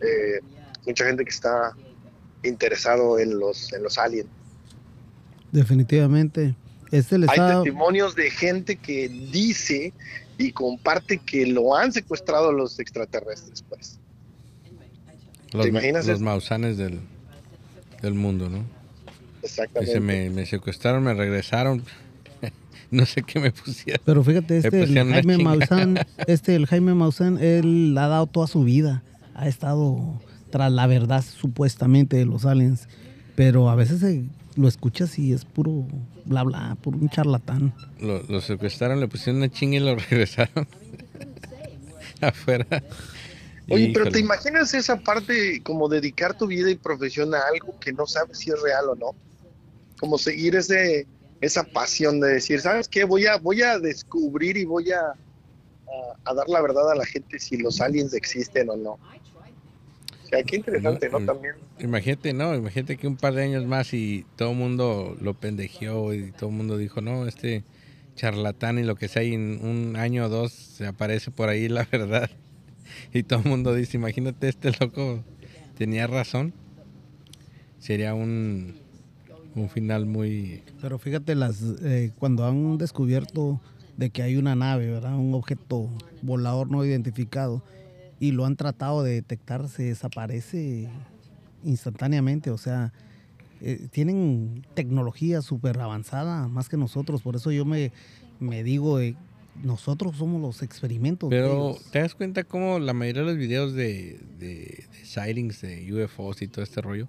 Eh, 0.00 0.40
mucha 0.86 1.04
gente 1.04 1.24
que 1.24 1.30
está 1.30 1.76
interesado 2.42 3.18
en 3.18 3.38
los, 3.38 3.72
en 3.72 3.82
los 3.82 3.98
aliens. 3.98 4.28
Definitivamente. 5.52 6.54
Este 6.90 7.18
le 7.18 7.26
Hay 7.28 7.38
testimonios 7.38 8.14
de 8.14 8.30
gente 8.30 8.76
que 8.76 9.08
dice 9.08 9.92
y 10.38 10.52
comparte 10.52 11.18
que 11.18 11.46
lo 11.46 11.74
han 11.74 11.92
secuestrado 11.92 12.52
los 12.52 12.78
extraterrestres, 12.78 13.64
pues. 13.68 13.98
Los, 15.52 15.66
imaginas 15.66 16.06
los 16.06 16.20
mausanes 16.20 16.76
del, 16.76 17.00
del 18.02 18.14
mundo, 18.14 18.50
¿no? 18.50 18.64
Exactamente. 19.42 19.92
Dice, 19.92 20.00
me, 20.00 20.30
me 20.30 20.44
secuestraron, 20.44 21.02
me 21.04 21.14
regresaron. 21.14 21.82
no 22.90 23.06
sé 23.06 23.22
qué 23.22 23.40
me 23.40 23.52
pusieron. 23.52 24.02
pero 24.04 24.22
fíjate, 24.22 24.58
este 24.58 24.82
el 24.82 24.94
Jaime. 24.94 25.38
Maussan, 25.38 25.98
este 26.26 26.54
el 26.54 26.66
Jaime 26.66 26.94
Maussan, 26.94 27.38
él 27.38 27.96
ha 27.96 28.08
dado 28.08 28.26
toda 28.26 28.46
su 28.46 28.64
vida, 28.64 29.02
ha 29.34 29.48
estado 29.48 30.20
tras 30.56 30.72
la 30.72 30.86
verdad 30.86 31.22
supuestamente 31.22 32.16
de 32.16 32.24
los 32.24 32.46
aliens, 32.46 32.88
pero 33.34 33.68
a 33.68 33.74
veces 33.74 34.00
se- 34.00 34.24
lo 34.56 34.68
escuchas 34.68 35.18
y 35.18 35.34
es 35.34 35.44
puro 35.44 35.86
bla 36.24 36.44
bla, 36.44 36.78
puro 36.82 36.96
un 36.98 37.10
charlatán. 37.10 37.74
Lo, 38.00 38.22
lo 38.22 38.40
secuestraron, 38.40 38.98
le 39.00 39.06
pusieron 39.06 39.36
una 39.36 39.50
chinga 39.50 39.76
y 39.76 39.80
lo 39.80 39.96
regresaron 40.10 40.66
afuera. 42.22 42.66
Oye, 43.68 43.90
pero 43.92 44.10
¿te 44.10 44.18
imaginas 44.20 44.72
esa 44.72 44.96
parte 44.98 45.60
como 45.62 45.90
dedicar 45.90 46.32
tu 46.34 46.46
vida 46.46 46.70
y 46.70 46.76
profesión 46.76 47.34
a 47.34 47.40
algo 47.52 47.74
que 47.78 47.92
no 47.92 48.06
sabes 48.06 48.38
si 48.38 48.50
es 48.50 48.62
real 48.62 48.88
o 48.88 48.94
no? 48.94 49.14
Como 50.00 50.16
seguir 50.16 50.56
ese 50.56 51.06
esa 51.42 51.64
pasión 51.64 52.18
de 52.18 52.28
decir, 52.28 52.62
¿sabes 52.62 52.88
qué? 52.88 53.04
Voy 53.04 53.26
a 53.26 53.36
voy 53.36 53.60
a 53.60 53.78
descubrir 53.78 54.56
y 54.56 54.64
voy 54.64 54.90
a, 54.92 55.00
a, 55.00 55.16
a 56.30 56.34
dar 56.34 56.48
la 56.48 56.62
verdad 56.62 56.90
a 56.90 56.94
la 56.94 57.04
gente 57.04 57.38
si 57.38 57.58
los 57.58 57.82
aliens 57.82 58.14
existen 58.14 58.70
o 58.70 58.76
no. 58.76 58.98
O 60.26 60.28
sea, 60.28 60.42
qué 60.42 60.56
interesante, 60.56 61.08
¿no? 61.08 61.20
Mm. 61.20 61.26
También. 61.26 61.54
Imagínate, 61.78 62.32
no, 62.32 62.54
imagínate 62.54 62.96
que 62.96 63.06
un 63.06 63.16
par 63.16 63.34
de 63.34 63.44
años 63.44 63.64
más 63.64 63.94
y 63.94 64.26
todo 64.34 64.50
el 64.50 64.56
mundo 64.56 65.16
lo 65.20 65.34
pendejeó 65.34 66.12
y 66.14 66.32
todo 66.32 66.50
el 66.50 66.56
mundo 66.56 66.76
dijo, 66.76 67.00
no, 67.00 67.28
este 67.28 67.62
charlatán 68.16 68.78
y 68.78 68.82
lo 68.82 68.96
que 68.96 69.06
sea, 69.06 69.22
y 69.22 69.34
en 69.34 69.60
un 69.62 69.94
año 69.96 70.24
o 70.26 70.28
dos 70.28 70.52
se 70.52 70.86
aparece 70.86 71.30
por 71.30 71.48
ahí 71.48 71.68
la 71.68 71.84
verdad. 71.92 72.28
Y 73.12 73.22
todo 73.22 73.40
el 73.40 73.44
mundo 73.48 73.72
dice, 73.72 73.96
imagínate, 73.96 74.48
este 74.48 74.72
loco 74.80 75.22
tenía 75.78 76.08
razón. 76.08 76.52
Sería 77.78 78.14
un, 78.14 78.80
un 79.54 79.68
final 79.68 80.06
muy... 80.06 80.64
Pero 80.80 80.98
fíjate, 80.98 81.36
las 81.36 81.62
eh, 81.84 82.10
cuando 82.18 82.46
han 82.46 82.78
descubierto 82.78 83.60
de 83.96 84.10
que 84.10 84.22
hay 84.22 84.36
una 84.36 84.56
nave, 84.56 84.90
¿verdad? 84.90 85.14
Un 85.14 85.34
objeto 85.34 85.88
volador 86.22 86.68
no 86.68 86.84
identificado 86.84 87.62
y 88.18 88.32
lo 88.32 88.46
han 88.46 88.56
tratado 88.56 89.02
de 89.02 89.12
detectar, 89.12 89.68
se 89.68 89.84
desaparece 89.84 90.88
instantáneamente. 91.64 92.50
O 92.50 92.58
sea, 92.58 92.92
eh, 93.60 93.88
tienen 93.90 94.64
tecnología 94.74 95.42
súper 95.42 95.78
avanzada, 95.80 96.48
más 96.48 96.68
que 96.68 96.76
nosotros. 96.76 97.22
Por 97.22 97.36
eso 97.36 97.50
yo 97.50 97.64
me, 97.64 97.92
me 98.40 98.62
digo, 98.62 99.00
eh, 99.00 99.16
nosotros 99.62 100.16
somos 100.16 100.40
los 100.40 100.62
experimentos. 100.62 101.30
Pero 101.30 101.76
te 101.90 102.00
das 102.00 102.14
cuenta 102.14 102.44
cómo 102.44 102.78
la 102.78 102.92
mayoría 102.92 103.22
de 103.22 103.28
los 103.28 103.36
videos 103.36 103.74
de, 103.74 104.20
de, 104.38 104.84
de 104.92 105.04
sightings 105.04 105.60
de 105.60 105.92
UFOs 105.92 106.42
y 106.42 106.48
todo 106.48 106.62
este 106.62 106.80
rollo, 106.80 107.08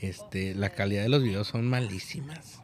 este, 0.00 0.54
la 0.54 0.70
calidad 0.70 1.02
de 1.02 1.08
los 1.08 1.22
videos 1.22 1.48
son 1.48 1.68
malísimas. 1.68 2.60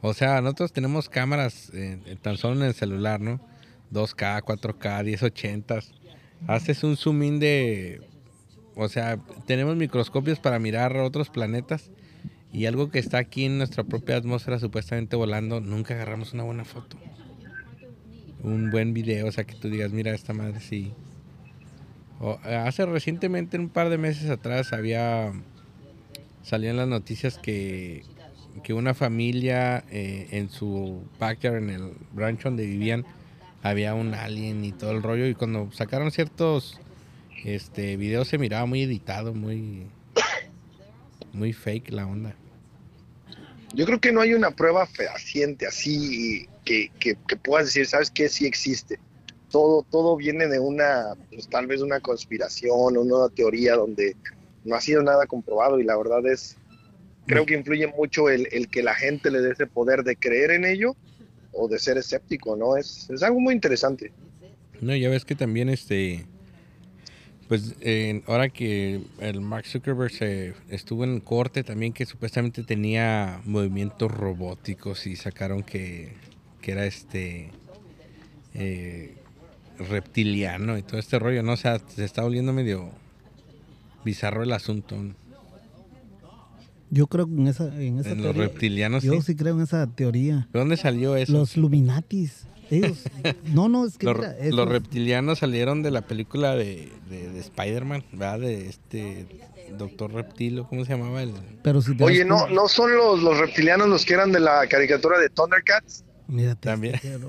O 0.00 0.14
sea, 0.14 0.40
nosotros 0.40 0.72
tenemos 0.72 1.08
cámaras 1.08 1.70
eh, 1.74 2.16
tan 2.22 2.36
solo 2.36 2.56
en 2.56 2.62
el 2.62 2.74
celular, 2.74 3.20
¿no? 3.20 3.40
2K, 3.92 4.42
4K, 4.42 5.04
1080. 5.04 5.80
Haces 6.46 6.84
un 6.84 6.96
zoom 6.96 7.22
in 7.22 7.40
de... 7.40 8.00
O 8.74 8.88
sea, 8.88 9.18
tenemos 9.46 9.76
microscopios 9.76 10.38
para 10.38 10.58
mirar 10.58 10.96
otros 10.98 11.30
planetas 11.30 11.90
y 12.52 12.66
algo 12.66 12.90
que 12.90 13.00
está 13.00 13.18
aquí 13.18 13.44
en 13.44 13.58
nuestra 13.58 13.84
propia 13.84 14.16
atmósfera 14.16 14.58
supuestamente 14.58 15.16
volando, 15.16 15.60
nunca 15.60 15.94
agarramos 15.94 16.32
una 16.32 16.44
buena 16.44 16.64
foto 16.64 16.96
un 18.42 18.70
buen 18.70 18.94
video, 18.94 19.26
o 19.26 19.32
sea, 19.32 19.44
que 19.44 19.54
tú 19.54 19.68
digas, 19.68 19.92
mira, 19.92 20.12
esta 20.14 20.32
madre 20.32 20.60
sí. 20.60 20.92
O, 22.20 22.38
hace 22.44 22.86
recientemente, 22.86 23.58
un 23.58 23.68
par 23.68 23.90
de 23.90 23.98
meses 23.98 24.30
atrás, 24.30 24.72
había. 24.72 25.32
Salían 26.42 26.76
las 26.76 26.88
noticias 26.88 27.38
que 27.38 28.02
que 28.62 28.72
una 28.72 28.92
familia 28.92 29.84
eh, 29.90 30.28
en 30.32 30.50
su 30.50 31.02
backyard, 31.20 31.58
en 31.58 31.70
el 31.70 31.92
rancho 32.16 32.48
donde 32.48 32.66
vivían, 32.66 33.04
había 33.62 33.94
un 33.94 34.14
alien 34.14 34.64
y 34.64 34.72
todo 34.72 34.92
el 34.92 35.02
rollo. 35.02 35.26
Y 35.26 35.34
cuando 35.34 35.70
sacaron 35.72 36.10
ciertos 36.10 36.80
este 37.44 37.96
videos 37.96 38.28
se 38.28 38.38
miraba 38.38 38.66
muy 38.66 38.82
editado, 38.82 39.34
muy, 39.34 39.86
muy 41.32 41.52
fake 41.52 41.90
la 41.90 42.06
onda. 42.06 42.34
Yo 43.74 43.84
creo 43.84 44.00
que 44.00 44.12
no 44.12 44.20
hay 44.20 44.34
una 44.34 44.50
prueba 44.50 44.86
fehaciente 44.86 45.66
así 45.66 46.48
que, 46.64 46.90
que, 46.98 47.16
que 47.26 47.36
puedas 47.36 47.66
decir, 47.66 47.86
¿sabes 47.86 48.10
qué? 48.10 48.28
Sí 48.28 48.46
existe. 48.46 48.98
Todo, 49.50 49.84
todo 49.90 50.16
viene 50.16 50.46
de 50.46 50.58
una, 50.58 51.14
pues, 51.30 51.48
tal 51.48 51.66
vez 51.66 51.80
una 51.80 52.00
conspiración 52.00 52.96
o 52.96 53.00
una 53.00 53.34
teoría 53.34 53.76
donde 53.76 54.16
no 54.64 54.74
ha 54.74 54.80
sido 54.80 55.02
nada 55.02 55.26
comprobado 55.26 55.80
y 55.80 55.84
la 55.84 55.96
verdad 55.96 56.26
es, 56.26 56.56
creo 57.26 57.46
que 57.46 57.54
influye 57.54 57.86
mucho 57.86 58.28
el, 58.28 58.48
el 58.52 58.68
que 58.68 58.82
la 58.82 58.94
gente 58.94 59.30
le 59.30 59.40
dé 59.40 59.52
ese 59.52 59.66
poder 59.66 60.02
de 60.02 60.16
creer 60.16 60.50
en 60.50 60.64
ello 60.64 60.96
o 61.52 61.68
de 61.68 61.78
ser 61.78 61.98
escéptico, 61.98 62.56
¿no? 62.56 62.76
Es, 62.76 63.08
es 63.10 63.22
algo 63.22 63.40
muy 63.40 63.54
interesante. 63.54 64.12
No, 64.80 64.94
ya 64.94 65.08
ves 65.08 65.24
que 65.24 65.34
también 65.34 65.68
este, 65.68 66.26
pues 67.48 67.74
eh, 67.80 68.22
ahora 68.26 68.50
que 68.50 69.00
el 69.20 69.40
Mark 69.40 69.66
Zuckerberg 69.66 70.12
se 70.12 70.54
estuvo 70.68 71.04
en 71.04 71.20
corte 71.20 71.64
también 71.64 71.94
que 71.94 72.04
supuestamente 72.04 72.62
tenía 72.62 73.40
movimientos 73.44 74.12
robóticos 74.12 75.06
y 75.06 75.16
sacaron 75.16 75.62
que, 75.62 76.12
que 76.60 76.72
era 76.72 76.84
este 76.84 77.50
eh, 78.54 79.16
reptiliano 79.78 80.76
y 80.76 80.82
todo 80.82 80.98
este 80.98 81.18
rollo, 81.18 81.42
¿no? 81.42 81.52
O 81.52 81.56
sea, 81.56 81.78
se 81.78 82.04
está 82.04 82.22
volviendo 82.22 82.52
medio 82.52 82.90
bizarro 84.04 84.42
el 84.42 84.52
asunto. 84.52 84.96
Yo 86.90 87.06
creo 87.06 87.26
en 87.26 87.46
esa, 87.48 87.66
en 87.80 87.98
esa 87.98 88.10
En 88.10 88.16
los 88.18 88.32
teoría. 88.32 88.42
reptilianos, 88.42 89.02
Yo 89.02 89.14
sí. 89.14 89.22
sí 89.22 89.36
creo 89.36 89.54
en 89.56 89.62
esa 89.62 89.86
teoría. 89.86 90.48
¿De 90.52 90.58
dónde 90.58 90.76
salió 90.76 91.16
eso? 91.16 91.32
Los 91.32 91.56
Illuminatis. 91.56 92.46
Ellos. 92.70 93.02
No, 93.54 93.68
no, 93.68 93.86
es 93.86 93.96
que. 93.98 94.06
Los, 94.06 94.16
mira, 94.16 94.34
los 94.50 94.68
reptilianos 94.68 95.38
salieron 95.38 95.82
de 95.82 95.90
la 95.90 96.02
película 96.02 96.54
de, 96.54 96.90
de, 97.08 97.30
de 97.30 97.40
Spider-Man, 97.40 98.04
¿verdad? 98.12 98.40
De 98.40 98.68
este 98.68 99.26
Doctor 99.78 100.12
Reptilo, 100.12 100.66
¿cómo 100.68 100.84
se 100.84 100.92
llamaba? 100.92 101.22
El, 101.22 101.32
pero 101.62 101.80
si 101.82 101.92
Oye, 102.02 102.24
¿no, 102.24 102.46
¿no 102.48 102.68
son 102.68 102.94
los, 102.96 103.22
los 103.22 103.38
reptilianos 103.38 103.88
los 103.88 104.04
que 104.04 104.14
eran 104.14 104.32
de 104.32 104.40
la 104.40 104.66
caricatura 104.66 105.18
de 105.18 105.28
Thundercats? 105.30 106.04
Mírate, 106.28 106.68
También. 106.68 106.94
este, 106.96 107.18
pero- 107.18 107.28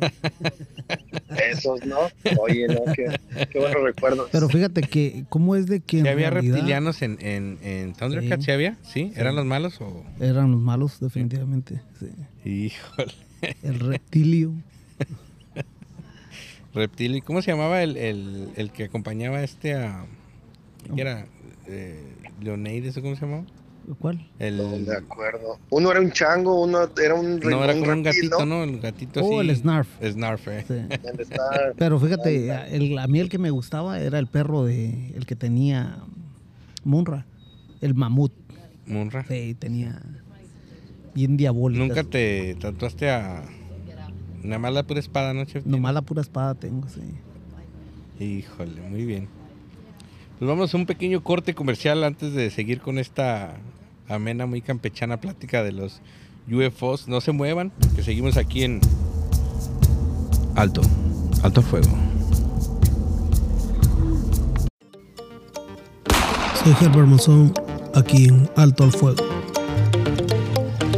Esos, 1.52 1.86
¿no? 1.86 2.00
Oye, 2.42 2.68
no, 2.68 2.82
qué, 2.94 3.06
qué 3.52 3.60
buenos 3.60 3.82
recuerdos. 3.84 4.30
Pero 4.32 4.50
fíjate 4.50 4.82
que, 4.82 5.24
¿cómo 5.30 5.56
es 5.56 5.68
de 5.68 5.80
que 5.80 6.02
¿Sí 6.02 6.08
había 6.08 6.30
realidad 6.30 6.56
reptilianos 6.56 7.02
en, 7.02 7.18
en, 7.22 7.58
en 7.64 7.94
Thundercats? 7.94 8.44
Sí. 8.44 8.46
¿Sí 8.48 8.52
había? 8.52 8.78
¿Sí? 8.84 9.14
¿Eran 9.16 9.36
los 9.38 9.46
malos 9.46 9.80
o...? 9.80 10.04
eran 10.20 10.52
los 10.52 10.60
malos, 10.60 11.00
definitivamente? 11.00 11.82
Sí. 11.98 12.10
Híjole. 12.50 13.14
El 13.64 13.80
reptilio. 13.80 14.54
Reptilio. 16.74 17.18
¿Y 17.18 17.22
cómo 17.22 17.42
se 17.42 17.52
llamaba 17.52 17.82
el, 17.84 17.98
el, 17.98 18.50
el 18.56 18.72
que 18.72 18.84
acompañaba 18.86 19.38
a 19.38 19.44
este 19.44 19.76
a... 19.76 20.06
¿Qué 20.94 21.02
era? 21.02 21.26
Eh, 21.68 22.04
Leonidas, 22.42 22.98
¿o 22.98 23.02
cómo 23.02 23.16
se 23.16 23.22
llamaba? 23.22 23.46
¿Cuál? 24.00 24.28
El, 24.38 24.58
No, 24.58 24.78
de 24.78 24.98
acuerdo. 24.98 25.58
Uno 25.72 25.92
era 25.92 26.00
un 26.00 26.12
chango, 26.12 26.62
uno 26.64 26.90
era 27.02 27.16
un 27.16 27.40
no, 27.40 27.64
era 27.64 27.74
como 27.74 27.92
un 27.92 28.04
gatito, 28.04 28.46
¿no? 28.46 28.64
El 28.64 28.80
gatito 28.80 29.22
Oh, 29.22 29.40
así. 29.40 29.50
el 29.50 29.56
Snarf. 29.56 29.88
Snarf, 30.04 30.48
eh. 30.48 30.64
Sí. 30.68 30.98
¿Dónde 31.04 31.24
está? 31.24 31.44
Pero 31.78 32.00
fíjate, 32.00 32.76
el, 32.76 32.98
a 33.00 33.08
mí 33.08 33.20
el 33.20 33.30
que 33.30 33.40
me 33.40 33.50
gustaba 33.50 34.00
era 34.00 34.20
el 34.20 34.28
perro 34.28 34.64
de 34.66 35.12
el 35.16 35.26
que 35.26 35.36
tenía 35.36 35.98
Munra, 36.84 37.26
el 37.82 37.96
mamut. 37.96 38.32
Munra. 38.86 39.26
Sí, 39.28 39.56
tenía 39.58 40.00
bien 41.16 41.36
diabólico. 41.38 41.84
Nunca 41.84 42.04
te 42.04 42.56
tatuaste 42.56 43.10
a... 43.10 43.44
Nada 44.44 44.60
más 44.60 44.74
la 44.74 44.84
pura 44.84 45.00
espada, 45.00 45.34
¿no, 45.34 45.44
chef? 45.46 45.66
Nomás 45.66 45.94
la 45.94 46.02
pura 46.02 46.22
espada 46.22 46.56
tengo, 46.56 46.88
sí. 46.88 47.02
Híjole, 48.24 48.82
muy 48.82 49.06
bien. 49.06 49.28
Pues 50.38 50.48
vamos 50.48 50.74
a 50.74 50.78
un 50.78 50.86
pequeño 50.86 51.22
corte 51.24 51.54
comercial 51.54 52.04
antes 52.06 52.34
de 52.34 52.50
seguir 52.50 52.80
con 52.80 52.98
esta 52.98 53.58
amena, 54.10 54.46
muy 54.46 54.62
campechana 54.62 55.22
plática 55.22 55.64
de 55.64 55.72
los 55.72 56.02
UFOs. 56.52 57.08
No 57.08 57.22
se 57.22 57.32
muevan, 57.32 57.72
que 57.96 58.04
seguimos 58.04 58.38
aquí 58.38 58.64
en 58.64 58.82
Alto, 60.56 60.82
Alto 61.44 61.62
Fuego. 61.62 61.90
Soy 66.64 66.74
Herbert 66.82 67.08
Monzón, 67.08 67.54
aquí 67.96 68.26
en 68.26 68.50
Alto 68.58 68.84
al 68.84 68.92
Fuego. 68.92 69.24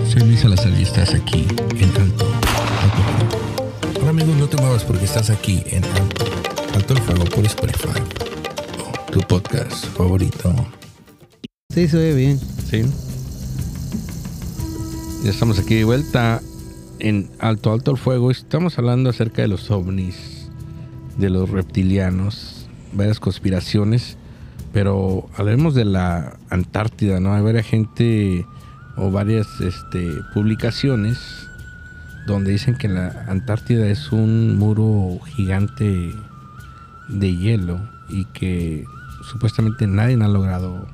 Soy 0.10 0.22
Luis 0.24 0.40
Salazar 0.40 0.74
y 0.78 0.84
estás 0.84 1.14
aquí 1.14 1.46
en 1.78 1.90
Alto, 2.02 2.26
Alto 2.82 3.04
Fuego. 3.04 4.00
Ahora 4.00 4.10
amigos, 4.10 4.36
no 4.38 4.48
te 4.48 4.58
muevas 4.58 4.84
porque 4.84 5.06
estás 5.06 5.30
aquí 5.30 5.62
en 5.68 5.84
Alto, 5.84 6.26
Alto 6.74 6.94
el 6.94 7.02
Fuego 7.02 7.26
por 7.26 7.46
Spotify. 7.46 8.02
Tu 9.12 9.20
podcast 9.22 9.86
favorito. 9.98 10.54
Sí, 11.74 11.88
se 11.88 11.98
oye 11.98 12.14
bien. 12.14 12.40
¿Sí? 12.70 12.84
Ya 15.24 15.30
estamos 15.30 15.58
aquí 15.58 15.76
de 15.76 15.86
vuelta 15.86 16.42
en 17.00 17.30
Alto, 17.40 17.72
Alto 17.72 17.92
el 17.92 17.98
Fuego. 17.98 18.30
Estamos 18.30 18.78
hablando 18.78 19.10
acerca 19.10 19.42
de 19.42 19.48
los 19.48 19.72
ovnis, 19.72 20.50
de 21.18 21.30
los 21.30 21.50
reptilianos, 21.50 22.68
varias 22.92 23.22
conspiraciones. 23.22 24.18
Pero 24.74 25.30
hablemos 25.38 25.74
de 25.74 25.86
la 25.86 26.38
Antártida, 26.50 27.22
¿no? 27.22 27.34
Hay 27.34 27.42
varias 27.42 27.66
gente 27.68 28.46
o 28.98 29.10
varias 29.10 29.48
este, 29.62 30.10
publicaciones 30.34 31.20
donde 32.28 32.52
dicen 32.52 32.78
que 32.78 32.90
la 32.90 33.26
Antártida 33.30 33.88
es 33.88 34.12
un 34.12 34.58
muro 34.58 35.20
gigante 35.26 36.14
de 37.08 37.38
hielo 37.38 37.80
y 38.10 38.26
que 38.26 38.84
supuestamente 39.24 39.88
nadie 39.88 40.22
ha 40.22 40.28
logrado 40.28 40.86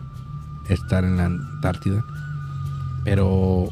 estar 0.69 1.03
en 1.03 1.17
la 1.17 1.25
Antártida. 1.25 2.03
Pero 3.03 3.69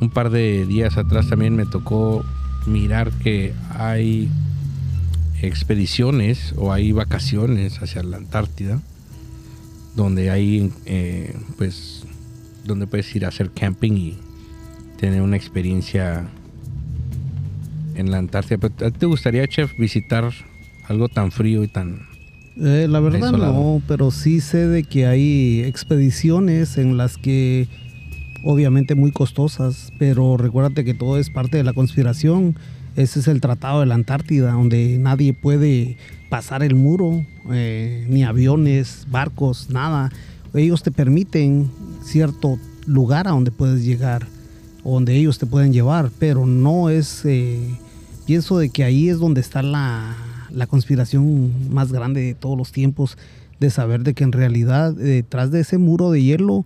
un 0.00 0.10
par 0.10 0.30
de 0.30 0.66
días 0.66 0.96
atrás 0.96 1.28
también 1.28 1.56
me 1.56 1.66
tocó 1.66 2.24
mirar 2.66 3.10
que 3.12 3.54
hay 3.70 4.30
expediciones 5.42 6.54
o 6.56 6.72
hay 6.72 6.92
vacaciones 6.92 7.82
hacia 7.82 8.02
la 8.02 8.16
Antártida 8.16 8.80
donde 9.94 10.30
hay 10.30 10.72
eh, 10.86 11.36
pues 11.56 12.04
donde 12.64 12.86
puedes 12.86 13.14
ir 13.14 13.24
a 13.24 13.28
hacer 13.28 13.50
camping 13.50 13.92
y 13.92 14.18
tener 14.98 15.22
una 15.22 15.36
experiencia 15.36 16.26
en 17.94 18.10
la 18.10 18.18
Antártida. 18.18 18.58
Pero, 18.58 18.74
¿a 18.86 18.90
ti 18.90 18.98
¿Te 18.98 19.06
gustaría, 19.06 19.46
chef, 19.46 19.76
visitar 19.78 20.32
algo 20.88 21.08
tan 21.08 21.30
frío 21.30 21.62
y 21.62 21.68
tan... 21.68 22.13
Eh, 22.56 22.86
la 22.88 23.00
verdad 23.00 23.32
no, 23.32 23.82
pero 23.88 24.10
sí 24.10 24.40
sé 24.40 24.68
de 24.68 24.84
que 24.84 25.06
hay 25.06 25.62
expediciones 25.64 26.78
en 26.78 26.96
las 26.96 27.16
que 27.16 27.68
obviamente 28.44 28.94
muy 28.94 29.10
costosas, 29.10 29.92
pero 29.98 30.36
recuérdate 30.36 30.84
que 30.84 30.94
todo 30.94 31.18
es 31.18 31.30
parte 31.30 31.56
de 31.56 31.64
la 31.64 31.72
conspiración. 31.72 32.56
Ese 32.94 33.20
es 33.20 33.28
el 33.28 33.40
Tratado 33.40 33.80
de 33.80 33.86
la 33.86 33.96
Antártida, 33.96 34.52
donde 34.52 34.98
nadie 34.98 35.32
puede 35.32 35.96
pasar 36.28 36.62
el 36.62 36.76
muro, 36.76 37.24
eh, 37.50 38.06
ni 38.08 38.22
aviones, 38.22 39.06
barcos, 39.10 39.70
nada. 39.70 40.12
Ellos 40.52 40.84
te 40.84 40.92
permiten 40.92 41.70
cierto 42.04 42.58
lugar 42.86 43.26
a 43.26 43.30
donde 43.32 43.50
puedes 43.50 43.84
llegar, 43.84 44.26
o 44.84 44.94
donde 44.94 45.16
ellos 45.16 45.38
te 45.38 45.46
pueden 45.46 45.72
llevar, 45.72 46.10
pero 46.20 46.46
no 46.46 46.88
es... 46.88 47.22
eh, 47.24 47.58
pienso 48.26 48.58
de 48.58 48.70
que 48.70 48.84
ahí 48.84 49.08
es 49.08 49.18
donde 49.18 49.40
está 49.40 49.62
la, 49.62 50.16
la 50.54 50.66
conspiración 50.66 51.52
más 51.72 51.92
grande 51.92 52.22
de 52.22 52.34
todos 52.34 52.56
los 52.56 52.72
tiempos, 52.72 53.18
de 53.60 53.70
saber 53.70 54.02
de 54.02 54.14
que 54.14 54.24
en 54.24 54.32
realidad 54.32 54.98
eh, 55.00 55.22
detrás 55.22 55.50
de 55.50 55.60
ese 55.60 55.78
muro 55.78 56.10
de 56.10 56.22
hielo 56.22 56.64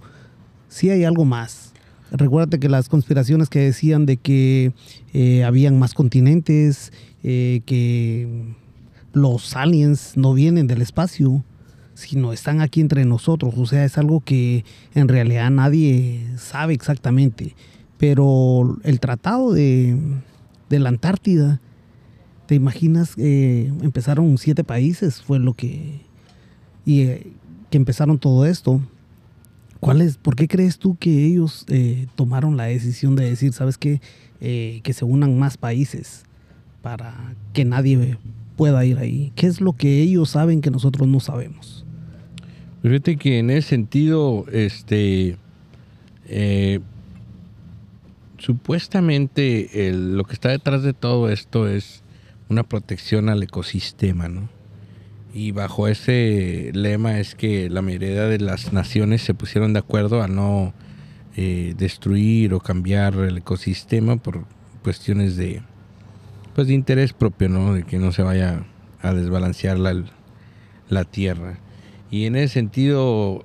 sí 0.68 0.90
hay 0.90 1.05
algo 1.05 1.24
más. 1.24 1.72
Recuérdate 2.11 2.59
que 2.59 2.68
las 2.68 2.88
conspiraciones 2.88 3.48
que 3.48 3.61
decían 3.61 4.07
de 4.07 4.16
que 4.16 4.72
eh, 5.12 5.44
habían 5.44 5.79
más 5.79 5.92
continentes, 5.92 6.92
eh, 7.22 7.61
que 7.66 8.55
los 9.12 9.55
aliens 9.57 10.12
no 10.16 10.33
vienen 10.33 10.66
del 10.66 10.81
espacio, 10.81 11.44
sino 11.94 12.33
están 12.33 12.61
aquí 12.61 12.81
entre 12.81 13.05
nosotros. 13.05 13.55
O 13.59 13.66
sea, 13.66 13.85
es 13.85 13.98
algo 13.98 14.20
que 14.20 14.64
en 14.94 15.09
realidad 15.09 15.51
nadie 15.51 16.27
sabe 16.38 16.72
exactamente. 16.72 17.55
Pero 17.98 18.79
el 18.85 19.01
tratado 19.01 19.53
de, 19.53 19.98
de 20.70 20.79
la 20.79 20.88
Antártida, 20.88 21.61
¿te 22.48 22.54
imaginas? 22.54 23.12
Eh, 23.18 23.70
empezaron 23.82 24.38
siete 24.38 24.64
países, 24.64 25.20
fue 25.20 25.38
lo 25.38 25.52
que... 25.52 26.00
Y 26.87 27.02
eh, 27.02 27.26
que 27.68 27.76
empezaron 27.76 28.18
todo 28.18 28.46
esto. 28.46 28.80
¿Cuál 29.80 30.02
¿Por 30.22 30.34
qué 30.34 30.48
crees 30.48 30.78
tú 30.78 30.96
que 30.96 31.26
ellos 31.26 31.66
eh, 31.68 32.06
tomaron 32.14 32.56
la 32.56 32.64
decisión 32.64 33.16
de 33.16 33.28
decir, 33.28 33.52
sabes 33.52 33.76
qué, 33.76 34.00
Eh, 34.40 34.80
que 34.82 34.92
se 34.94 35.04
unan 35.04 35.38
más 35.38 35.56
países 35.58 36.24
para 36.80 37.34
que 37.52 37.66
nadie 37.66 38.16
pueda 38.56 38.82
ir 38.87 38.96
ahí? 38.96 39.30
¿Qué 39.34 39.46
es 39.46 39.61
lo 39.61 39.74
que 39.74 40.00
ellos 40.00 40.30
saben 40.30 40.62
que 40.62 40.70
nosotros 40.70 41.06
no 41.06 41.20
sabemos? 41.20 41.84
Fíjate 42.82 43.16
que 43.16 43.40
en 43.40 43.50
ese 43.50 43.68
sentido, 43.68 44.46
este, 44.50 45.37
supuestamente 48.38 49.92
lo 49.92 50.24
que 50.24 50.32
está 50.32 50.48
detrás 50.48 50.82
de 50.82 50.94
todo 50.94 51.28
esto 51.28 51.68
es 51.68 52.02
una 52.48 52.62
protección 52.62 53.28
al 53.28 53.42
ecosistema, 53.42 54.28
¿no? 54.28 54.48
Y 55.34 55.52
bajo 55.52 55.88
ese 55.88 56.70
lema 56.74 57.18
es 57.18 57.34
que 57.34 57.68
la 57.68 57.82
mayoría 57.82 58.24
de 58.24 58.38
las 58.38 58.72
naciones 58.72 59.22
se 59.22 59.34
pusieron 59.34 59.72
de 59.72 59.80
acuerdo 59.80 60.22
a 60.22 60.28
no 60.28 60.72
eh, 61.37 61.74
destruir 61.76 62.54
o 62.54 62.61
cambiar 62.61 63.14
el 63.14 63.38
ecosistema 63.38 64.16
por 64.16 64.44
cuestiones 64.82 65.37
de 65.37 65.62
pues 66.54 66.66
de 66.66 66.74
interés 66.74 67.12
propio, 67.12 67.48
¿no? 67.48 67.74
De 67.74 67.84
que 67.84 67.98
no 67.98 68.11
se 68.11 68.22
vaya 68.22 68.64
a 69.00 69.12
desbalancear 69.12 69.78
la, 69.78 70.02
la 70.88 71.04
tierra. 71.04 71.58
Y 72.11 72.24
en 72.24 72.34
ese 72.34 72.54
sentido 72.54 73.44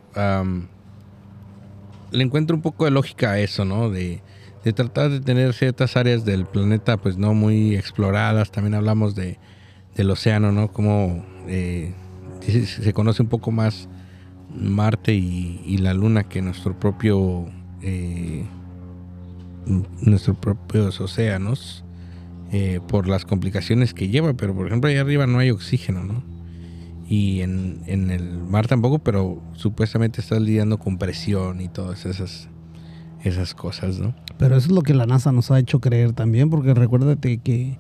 le 2.12 2.24
encuentro 2.24 2.56
un 2.56 2.62
poco 2.62 2.86
de 2.86 2.92
lógica 2.92 3.32
a 3.32 3.40
eso, 3.40 3.66
¿no? 3.66 3.90
De, 3.90 4.22
de 4.64 4.74
tratar 4.74 5.10
de 5.12 5.20
tener 5.20 5.54
ciertas 5.54 5.98
áreas 5.98 6.24
del 6.26 6.46
planeta 6.46 6.98
pues 6.98 7.18
no 7.18 7.34
muy 7.34 7.76
exploradas. 7.76 8.52
También 8.52 8.76
hablamos 8.76 9.16
de, 9.16 9.38
del 9.96 10.10
océano, 10.10 10.52
¿no? 10.52 10.72
Como 10.72 11.26
eh, 11.48 11.94
se, 12.42 12.94
conoce 12.94 13.22
un 13.22 13.30
poco 13.30 13.52
más 13.52 13.90
Marte 14.56 15.14
y, 15.14 15.78
la 15.80 15.94
Luna 15.94 16.24
que 16.24 16.42
nuestro 16.42 16.80
propio 16.80 17.48
eh, 17.82 18.46
nuestros 20.02 20.38
propios 20.38 21.00
océanos 21.02 21.84
eh, 22.52 22.80
por 22.88 23.08
las 23.08 23.26
complicaciones 23.26 23.94
que 23.94 24.10
lleva, 24.10 24.34
pero 24.34 24.54
por 24.54 24.68
ejemplo 24.68 24.90
ahí 24.90 24.98
arriba 24.98 25.26
no 25.26 25.40
hay 25.40 25.50
oxígeno, 25.50 26.04
¿no? 26.04 26.24
Y 27.10 27.42
en, 27.42 27.82
en 27.88 28.12
el 28.12 28.38
mar 28.38 28.68
tampoco, 28.68 29.00
pero 29.00 29.42
supuestamente 29.54 30.22
estás 30.22 30.42
lidiando 30.42 30.78
con 30.78 30.98
presión 30.98 31.62
y 31.62 31.68
todas 31.68 32.06
esas, 32.06 32.50
esas 33.24 33.54
cosas, 33.54 34.00
¿no? 34.00 34.14
Pero 34.38 34.56
eso 34.58 34.68
es 34.68 34.72
lo 34.74 34.82
que 34.82 34.94
la 34.94 35.06
NASA 35.06 35.32
nos 35.32 35.52
ha 35.52 35.60
hecho 35.60 35.80
creer 35.80 36.14
también, 36.14 36.50
porque 36.50 36.74
recuérdate 36.74 37.38
que 37.38 37.78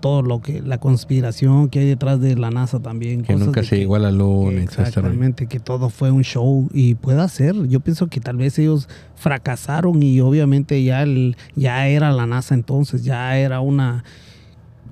todo 0.00 0.22
lo 0.22 0.40
que, 0.40 0.62
la 0.62 0.78
conspiración 0.78 1.68
que 1.68 1.80
hay 1.80 1.86
detrás 1.86 2.20
de 2.20 2.36
la 2.36 2.50
NASA 2.50 2.78
también. 2.80 3.22
Que 3.22 3.34
nunca 3.34 3.64
se 3.64 3.70
que- 3.70 3.76
llegó 3.78 3.96
a 3.96 3.98
la 3.98 4.12
luna. 4.12 4.62
Exactamente, 4.62 5.46
que 5.48 5.58
todo 5.58 5.90
fue 5.90 6.12
un 6.12 6.22
show 6.22 6.68
y 6.72 6.94
puede 6.94 7.28
ser. 7.28 7.66
Yo 7.68 7.80
pienso 7.80 8.06
que 8.06 8.20
tal 8.20 8.36
vez 8.36 8.56
ellos 8.60 8.88
fracasaron 9.16 10.00
y 10.02 10.20
obviamente 10.20 10.82
ya, 10.84 11.02
el, 11.02 11.36
ya 11.56 11.88
era 11.88 12.12
la 12.12 12.26
NASA 12.26 12.54
entonces, 12.54 13.02
ya 13.02 13.36
era 13.38 13.60
una 13.60 14.04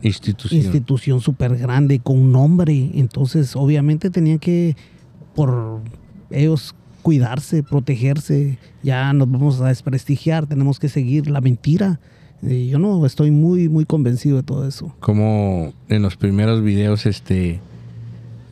Institución. 0.02 0.60
institución 0.60 1.20
súper 1.20 1.56
grande 1.56 2.00
con 2.00 2.30
nombre. 2.32 2.90
Entonces 2.94 3.56
obviamente 3.56 4.10
tenían 4.10 4.38
que, 4.40 4.76
por 5.34 5.80
ellos 6.30 6.74
cuidarse, 7.06 7.62
protegerse, 7.62 8.58
ya 8.82 9.12
nos 9.12 9.30
vamos 9.30 9.60
a 9.60 9.68
desprestigiar, 9.68 10.48
tenemos 10.48 10.80
que 10.80 10.88
seguir 10.88 11.30
la 11.30 11.40
mentira. 11.40 12.00
Yo 12.42 12.80
no 12.80 13.06
estoy 13.06 13.30
muy, 13.30 13.68
muy 13.68 13.84
convencido 13.84 14.38
de 14.38 14.42
todo 14.42 14.66
eso. 14.66 14.92
como 14.98 15.72
en 15.88 16.02
los 16.02 16.16
primeros 16.16 16.64
videos, 16.64 17.06
este, 17.06 17.60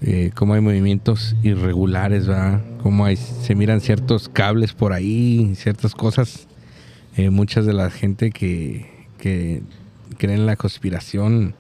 eh, 0.03 0.31
como 0.37 0.55
hay 0.55 0.61
movimientos 0.61 1.35
irregulares, 1.43 2.29
¿verdad? 2.29 2.63
Como 2.81 3.09
se 3.17 3.57
miran 3.57 3.81
ciertos 3.81 4.29
cables 4.29 4.73
por 4.73 4.93
ahí, 4.93 5.55
ciertas 5.57 5.97
cosas. 5.97 6.47
Eh, 7.17 7.31
muchas 7.31 7.67
de 7.67 7.73
la 7.73 7.91
gente 7.91 8.31
que, 8.31 8.87
que 9.19 9.63
creen 10.17 10.43
en 10.43 10.47
la 10.47 10.55
conspiración, 10.55 11.57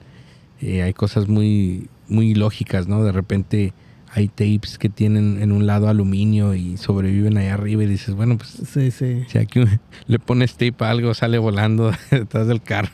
eh, 0.61 0.83
hay 0.83 0.93
cosas 0.93 1.27
muy, 1.27 1.89
muy 2.07 2.35
lógicas, 2.37 2.87
¿no? 2.87 3.03
De 3.03 3.11
repente 3.11 3.73
hay 4.17 4.29
tapes 4.29 4.79
que 4.79 4.89
tienen 4.89 5.43
en 5.43 5.51
un 5.51 5.67
lado 5.67 5.89
aluminio 5.89 6.55
y 6.55 6.77
sobreviven 6.77 7.37
allá 7.37 7.55
arriba 7.55 7.83
y 7.83 7.87
dices, 7.87 8.15
bueno, 8.15 8.39
pues 8.39 8.51
Sí, 8.73 8.91
sí. 8.91 9.25
si 9.29 9.39
aquí 9.39 9.61
le 10.07 10.19
pones 10.21 10.53
tape 10.53 10.75
a 10.85 10.91
algo, 10.91 11.13
sale 11.15 11.37
volando 11.39 11.91
detrás 12.11 12.47
del 12.47 12.63
carro. 12.63 12.91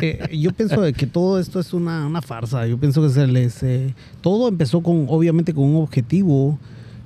Eh, 0.00 0.36
yo 0.36 0.52
pienso 0.52 0.80
de 0.80 0.92
que 0.92 1.06
todo 1.06 1.38
esto 1.38 1.60
es 1.60 1.72
una, 1.74 2.06
una 2.06 2.22
farsa. 2.22 2.66
Yo 2.66 2.78
pienso 2.78 3.02
que 3.02 3.10
se 3.10 3.26
les... 3.26 3.62
eh, 3.62 3.94
todo 4.22 4.48
empezó 4.48 4.80
con, 4.82 5.06
obviamente, 5.08 5.52
con 5.54 5.64
un 5.64 5.82
objetivo. 5.82 6.58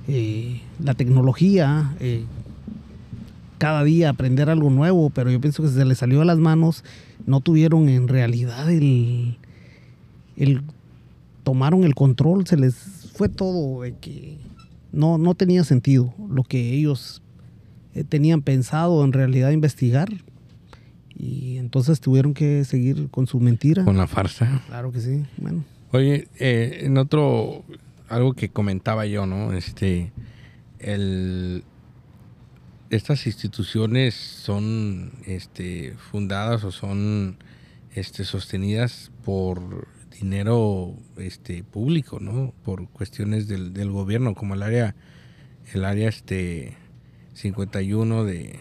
eh, 0.07 0.61
la 0.83 0.93
tecnología, 0.93 1.93
cada 3.57 3.83
día 3.83 4.09
aprender 4.09 4.49
algo 4.49 4.69
nuevo, 4.69 5.09
pero 5.09 5.29
yo 5.29 5.41
pienso 5.41 5.61
que 5.63 5.69
se 5.69 5.83
les 5.85 5.97
salió 5.97 6.21
a 6.21 6.25
las 6.25 6.39
manos. 6.39 6.83
No 7.25 7.41
tuvieron 7.41 7.89
en 7.89 8.07
realidad 8.07 8.71
el... 8.71 9.37
el 10.37 10.61
tomaron 11.43 11.83
el 11.83 11.95
control, 11.95 12.45
se 12.47 12.57
les 12.57 12.75
fue 13.19 13.27
todo 13.27 13.81
de 13.81 13.97
que 13.97 14.37
no, 14.93 15.17
no 15.17 15.35
tenía 15.35 15.65
sentido 15.65 16.13
lo 16.29 16.45
que 16.45 16.73
ellos 16.73 17.21
eh, 17.93 18.05
tenían 18.05 18.41
pensado 18.41 19.03
en 19.03 19.11
realidad 19.11 19.51
investigar. 19.51 20.07
Y 21.17 21.57
entonces 21.57 21.99
tuvieron 21.99 22.33
que 22.33 22.63
seguir 22.63 23.09
con 23.09 23.27
su 23.27 23.41
mentira. 23.41 23.83
Con 23.83 23.97
la 23.97 24.07
farsa. 24.07 24.63
Claro 24.67 24.93
que 24.93 25.01
sí. 25.01 25.25
Bueno, 25.35 25.65
Oye, 25.91 26.29
eh, 26.39 26.83
en 26.83 26.97
otro, 26.97 27.65
algo 28.07 28.35
que 28.35 28.47
comentaba 28.47 29.05
yo, 29.05 29.25
¿no? 29.25 29.51
Este, 29.51 30.13
el, 30.79 31.65
estas 32.89 33.27
instituciones 33.27 34.15
son, 34.15 35.11
este, 35.25 35.93
fundadas 36.09 36.63
o 36.63 36.71
son, 36.71 37.35
este, 37.93 38.23
sostenidas 38.23 39.11
por 39.25 39.89
dinero, 40.19 40.95
este, 41.17 41.63
público, 41.63 42.19
¿no? 42.19 42.53
Por 42.63 42.89
cuestiones 42.89 43.47
del, 43.47 43.73
del 43.73 43.91
gobierno, 43.91 44.35
como 44.35 44.53
el 44.53 44.63
área, 44.63 44.95
el 45.73 45.85
área, 45.85 46.09
este, 46.09 46.77
51 47.33 48.25
de, 48.25 48.59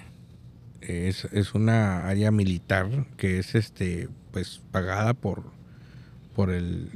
es, 0.81 1.25
es 1.33 1.55
una 1.55 2.07
área 2.07 2.31
militar 2.31 3.07
que 3.17 3.39
es, 3.39 3.55
este, 3.55 4.09
pues, 4.31 4.61
pagada 4.71 5.15
por, 5.15 5.51
por 6.35 6.51
el 6.51 6.91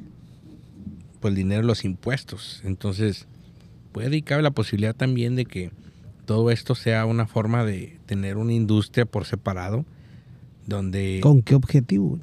por 1.23 1.31
el 1.31 1.37
dinero 1.37 1.63
de 1.63 1.69
los 1.69 1.87
impuestos. 1.87 2.61
Entonces, 2.65 3.27
puede 3.93 4.17
y 4.17 4.23
cabe 4.23 4.43
la 4.43 4.51
posibilidad 4.51 4.95
también 4.95 5.37
de 5.37 5.47
que 5.47 5.71
todo 6.27 6.51
esto 6.51 6.75
sea 6.75 7.07
una 7.07 7.27
forma 7.27 7.65
de 7.65 7.99
tener 8.05 8.37
una 8.37 8.53
industria 8.53 9.07
por 9.07 9.25
separado, 9.25 9.87
donde, 10.67 11.21
¿con 11.23 11.41
qué 11.41 11.55
objetivo? 11.55 12.19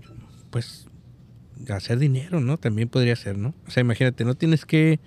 pues, 0.51 0.87
hacer 1.69 1.99
dinero, 1.99 2.39
¿no? 2.39 2.57
También 2.57 2.87
podría 2.89 3.15
ser, 3.15 3.37
¿no? 3.37 3.53
O 3.67 3.71
sea, 3.71 3.81
imagínate, 3.81 4.23
no 4.25 4.35
tienes 4.35 4.65
que, 4.65 4.99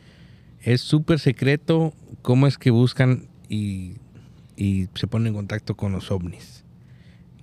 es 0.62 0.80
súper 0.80 1.18
secreto 1.18 1.92
cómo 2.22 2.46
es 2.46 2.58
que 2.58 2.70
buscan 2.70 3.26
y, 3.48 3.94
y 4.56 4.88
se 4.94 5.06
ponen 5.06 5.28
en 5.28 5.34
contacto 5.34 5.76
con 5.76 5.92
los 5.92 6.10
ovnis. 6.10 6.64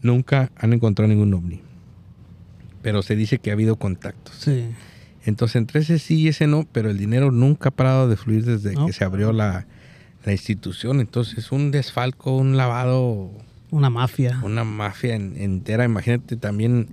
Nunca 0.02 0.52
han 0.56 0.74
encontrado 0.74 1.10
ningún 1.10 1.34
ovni. 1.34 1.62
Pero 2.82 3.02
se 3.02 3.16
dice 3.16 3.40
que 3.40 3.50
ha 3.50 3.54
habido 3.54 3.76
contactos. 3.76 4.36
Sí. 4.40 4.66
Entonces, 5.26 5.58
entre 5.58 5.82
ese 5.82 6.00
sí 6.00 6.16
y 6.22 6.28
ese 6.30 6.48
no, 6.48 6.66
pero 6.72 6.90
el 6.90 6.98
dinero 6.98 7.32
nunca 7.32 7.70
ha 7.70 7.72
parado 7.74 8.08
de 8.08 8.16
fluir 8.16 8.46
desde 8.46 8.74
No. 8.74 8.86
que 8.86 8.94
se 8.94 9.04
abrió 9.04 9.34
la, 9.34 9.68
la 10.24 10.32
institución. 10.32 11.02
Entonces, 11.02 11.52
un 11.52 11.72
desfalco, 11.72 12.38
un 12.38 12.56
lavado, 12.56 13.32
Una 13.72 13.90
mafia. 13.90 14.40
una 14.44 14.64
mafia 14.64 15.16
en- 15.16 15.36
entera. 15.36 15.84
Imagínate 15.84 16.38
también 16.38 16.88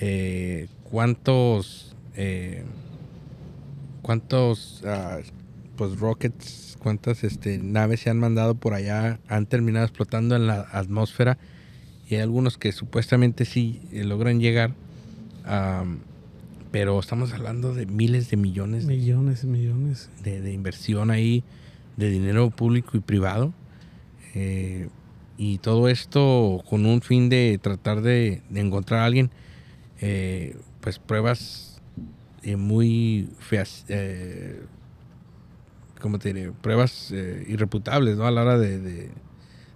eh, 0.00 0.68
cuántos, 0.92 1.96
eh, 2.16 2.64
cuántos, 4.02 4.82
ah, 4.86 5.18
pues, 5.76 5.98
rockets, 5.98 6.76
cuántas 6.78 7.24
este, 7.24 7.58
naves 7.58 8.00
se 8.00 8.10
han 8.10 8.20
mandado 8.20 8.54
por 8.54 8.74
allá, 8.74 9.18
han 9.26 9.46
terminado 9.46 9.86
explotando 9.86 10.36
en 10.36 10.46
la 10.46 10.60
atmósfera. 10.60 11.38
Y 12.08 12.16
hay 12.16 12.20
algunos 12.20 12.58
que 12.58 12.72
supuestamente 12.72 13.46
sí 13.46 13.80
eh, 13.90 14.04
logran 14.04 14.38
llegar. 14.38 14.74
pero 16.70 17.00
estamos 17.00 17.32
hablando 17.32 17.74
de 17.74 17.86
miles 17.86 18.30
de 18.30 18.36
millones 18.36 18.86
Millones 18.86 19.44
y 19.44 19.46
millones. 19.46 20.10
de, 20.22 20.40
de 20.40 20.52
inversión 20.52 21.10
ahí, 21.10 21.42
de 21.96 22.10
dinero 22.10 22.50
público 22.50 22.98
y 22.98 23.00
privado. 23.00 23.54
Eh, 24.34 24.88
y 25.38 25.58
todo 25.58 25.88
esto 25.88 26.62
con 26.68 26.84
un 26.84 27.00
fin 27.00 27.30
de 27.30 27.58
tratar 27.62 28.02
de, 28.02 28.42
de 28.50 28.60
encontrar 28.60 29.00
a 29.00 29.06
alguien, 29.06 29.30
eh, 30.00 30.56
pues 30.82 30.98
pruebas 30.98 31.80
eh, 32.42 32.56
muy 32.56 33.30
feas, 33.38 33.86
eh, 33.88 34.62
¿cómo 36.00 36.18
te 36.18 36.32
diré? 36.34 36.52
Pruebas 36.52 37.10
eh, 37.12 37.44
irreputables, 37.48 38.18
¿no? 38.18 38.26
A 38.26 38.30
la 38.30 38.42
hora 38.42 38.58
de, 38.58 38.78
de- 38.78 39.10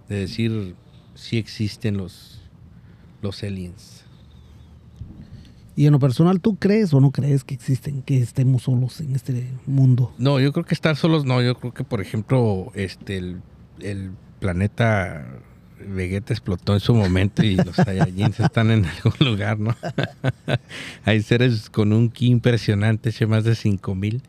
de 0.09 0.15
decir 0.15 0.75
si 1.15 1.37
existen 1.37 1.97
los, 1.97 2.39
los 3.21 3.41
aliens. 3.43 4.03
Y 5.75 5.85
en 5.85 5.91
lo 5.91 5.99
personal, 5.99 6.39
¿tú 6.41 6.55
crees 6.55 6.93
o 6.93 6.99
no 7.01 7.11
crees 7.11 7.43
que 7.43 7.53
existen, 7.53 8.01
que 8.01 8.19
estemos 8.19 8.63
solos 8.63 8.99
en 9.01 9.15
este 9.15 9.47
mundo? 9.65 10.11
No, 10.17 10.39
yo 10.39 10.51
creo 10.51 10.65
que 10.65 10.73
estar 10.73 10.95
solos 10.95 11.23
no. 11.25 11.41
Yo 11.41 11.55
creo 11.55 11.73
que, 11.73 11.83
por 11.83 12.01
ejemplo, 12.01 12.71
este 12.73 13.17
el, 13.17 13.41
el 13.79 14.11
planeta 14.39 15.27
Vegeta 15.87 16.33
explotó 16.33 16.73
en 16.73 16.79
su 16.79 16.93
momento 16.93 17.43
y 17.43 17.55
los 17.55 17.75
Saiyajins 17.75 18.39
están 18.39 18.71
en 18.71 18.85
algún 18.85 19.13
lugar, 19.19 19.59
¿no? 19.59 19.75
Hay 21.05 21.21
seres 21.21 21.69
con 21.69 21.93
un 21.93 22.09
ki 22.09 22.27
impresionante, 22.27 23.09
hace 23.09 23.25
más 23.25 23.43
de 23.43 23.55
5000. 23.55 24.21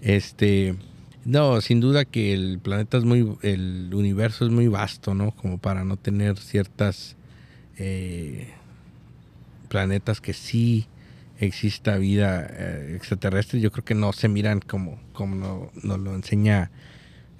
Este, 0.00 0.76
no, 1.24 1.60
sin 1.60 1.80
duda 1.80 2.04
que 2.04 2.32
el 2.32 2.58
planeta 2.58 2.98
es 2.98 3.04
muy, 3.04 3.36
el 3.42 3.90
universo 3.92 4.44
es 4.44 4.50
muy 4.50 4.68
vasto, 4.68 5.14
¿no? 5.14 5.32
Como 5.32 5.58
para 5.58 5.84
no 5.84 5.96
tener 5.96 6.38
ciertas, 6.38 7.16
eh, 7.78 8.48
planetas 9.70 10.20
que 10.20 10.34
sí 10.34 10.86
exista 11.38 11.96
vida 11.96 12.46
eh, 12.50 12.94
extraterrestre, 12.96 13.60
yo 13.60 13.72
creo 13.72 13.84
que 13.84 13.94
no 13.94 14.12
se 14.12 14.28
miran 14.28 14.60
como, 14.60 15.00
como 15.14 15.70
nos 15.82 15.98
lo 15.98 16.14
enseña 16.14 16.70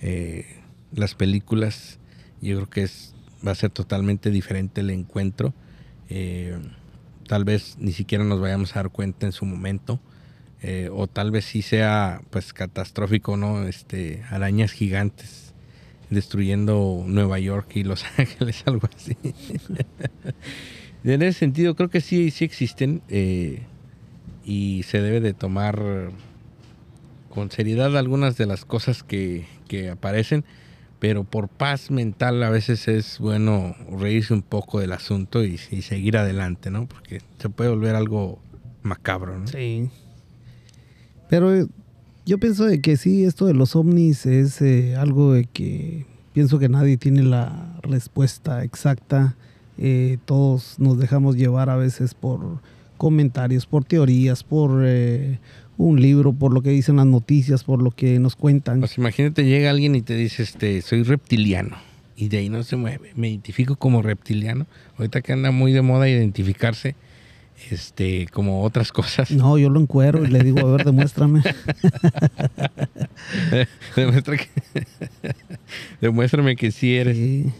eh, 0.00 0.46
las 0.92 1.14
películas. 1.14 1.98
Yo 2.40 2.56
creo 2.56 2.70
que 2.70 2.82
es, 2.84 3.14
va 3.46 3.52
a 3.52 3.54
ser 3.54 3.70
totalmente 3.70 4.30
diferente 4.30 4.80
el 4.80 4.90
encuentro. 4.90 5.54
Eh, 6.08 6.58
tal 7.26 7.44
vez 7.44 7.76
ni 7.78 7.92
siquiera 7.92 8.24
nos 8.24 8.40
vayamos 8.40 8.72
a 8.72 8.80
dar 8.80 8.90
cuenta 8.90 9.26
en 9.26 9.32
su 9.32 9.44
momento. 9.44 10.00
o 10.92 11.06
tal 11.06 11.30
vez 11.30 11.46
sí 11.46 11.62
sea 11.62 12.20
pues 12.30 12.52
catastrófico, 12.52 13.36
¿no? 13.36 13.66
Este, 13.66 14.22
arañas 14.30 14.72
gigantes 14.72 15.54
destruyendo 16.10 17.04
Nueva 17.06 17.38
York 17.38 17.76
y 17.76 17.84
Los 17.84 18.04
Ángeles, 18.18 18.62
algo 18.66 18.88
así. 18.94 19.16
en 21.04 21.22
ese 21.22 21.38
sentido, 21.38 21.76
creo 21.76 21.88
que 21.88 22.00
sí, 22.00 22.30
sí 22.30 22.44
existen 22.44 23.02
y 24.44 24.82
se 24.82 25.00
debe 25.00 25.20
de 25.20 25.32
tomar 25.32 26.12
con 27.30 27.50
seriedad 27.50 27.96
algunas 27.96 28.36
de 28.36 28.46
las 28.46 28.64
cosas 28.64 29.02
que, 29.02 29.46
aparecen, 29.90 30.44
pero 31.00 31.24
por 31.24 31.48
paz 31.48 31.90
mental 31.90 32.42
a 32.42 32.50
veces 32.50 32.86
es 32.86 33.18
bueno 33.18 33.74
reírse 33.90 34.34
un 34.34 34.42
poco 34.42 34.78
del 34.80 34.92
asunto 34.92 35.42
y, 35.42 35.56
seguir 35.58 36.16
adelante, 36.16 36.70
¿no? 36.70 36.86
Porque 36.86 37.22
se 37.38 37.48
puede 37.48 37.70
volver 37.70 37.96
algo 37.96 38.38
macabro, 38.82 39.38
¿no? 39.38 39.46
Sí. 39.48 39.90
Pero 41.28 41.54
eh, 41.54 41.66
yo 42.26 42.38
pienso 42.38 42.66
de 42.66 42.80
que 42.80 42.96
sí, 42.96 43.24
esto 43.24 43.46
de 43.46 43.54
los 43.54 43.74
ovnis 43.74 44.26
es 44.26 44.60
eh, 44.60 44.94
algo 44.94 45.32
de 45.32 45.46
que 45.46 46.06
pienso 46.34 46.58
que 46.58 46.68
nadie 46.68 46.96
tiene 46.96 47.22
la 47.22 47.78
respuesta 47.82 48.62
exacta. 48.62 49.36
Eh, 49.78 50.18
todos 50.26 50.78
nos 50.78 50.98
dejamos 50.98 51.36
llevar 51.36 51.70
a 51.70 51.76
veces 51.76 52.12
por 52.12 52.60
comentarios, 52.98 53.64
por 53.64 53.84
teorías, 53.84 54.44
por 54.44 54.82
eh, 54.84 55.38
un 55.80 56.00
libro, 56.00 56.32
por 56.32 56.52
lo 56.52 56.62
que 56.62 56.70
dicen 56.70 56.96
las 56.96 57.06
noticias, 57.06 57.64
por 57.64 57.82
lo 57.82 57.90
que 57.90 58.18
nos 58.18 58.36
cuentan. 58.36 58.80
Pues 58.80 58.98
imagínate, 58.98 59.44
llega 59.44 59.70
alguien 59.70 59.94
y 59.94 60.02
te 60.02 60.14
dice, 60.14 60.42
este, 60.42 60.82
soy 60.82 61.02
reptiliano. 61.02 61.76
Y 62.16 62.28
de 62.28 62.38
ahí 62.38 62.48
no 62.50 62.62
se 62.62 62.76
mueve. 62.76 63.12
Me 63.16 63.30
identifico 63.30 63.76
como 63.76 64.02
reptiliano. 64.02 64.66
Ahorita 64.98 65.22
que 65.22 65.32
anda 65.32 65.50
muy 65.50 65.72
de 65.72 65.80
moda 65.80 66.08
identificarse 66.08 66.94
este, 67.70 68.28
como 68.30 68.62
otras 68.62 68.92
cosas. 68.92 69.30
No, 69.30 69.58
yo 69.58 69.70
lo 69.70 69.80
encuero 69.80 70.24
y 70.24 70.28
le 70.28 70.40
digo, 70.40 70.60
a 70.60 70.76
ver, 70.76 70.84
demuéstrame. 70.84 71.42
Demuestra 73.96 74.36
que, 74.36 74.48
demuéstrame 76.00 76.56
que 76.56 76.70
sí 76.70 76.96
eres. 76.96 77.18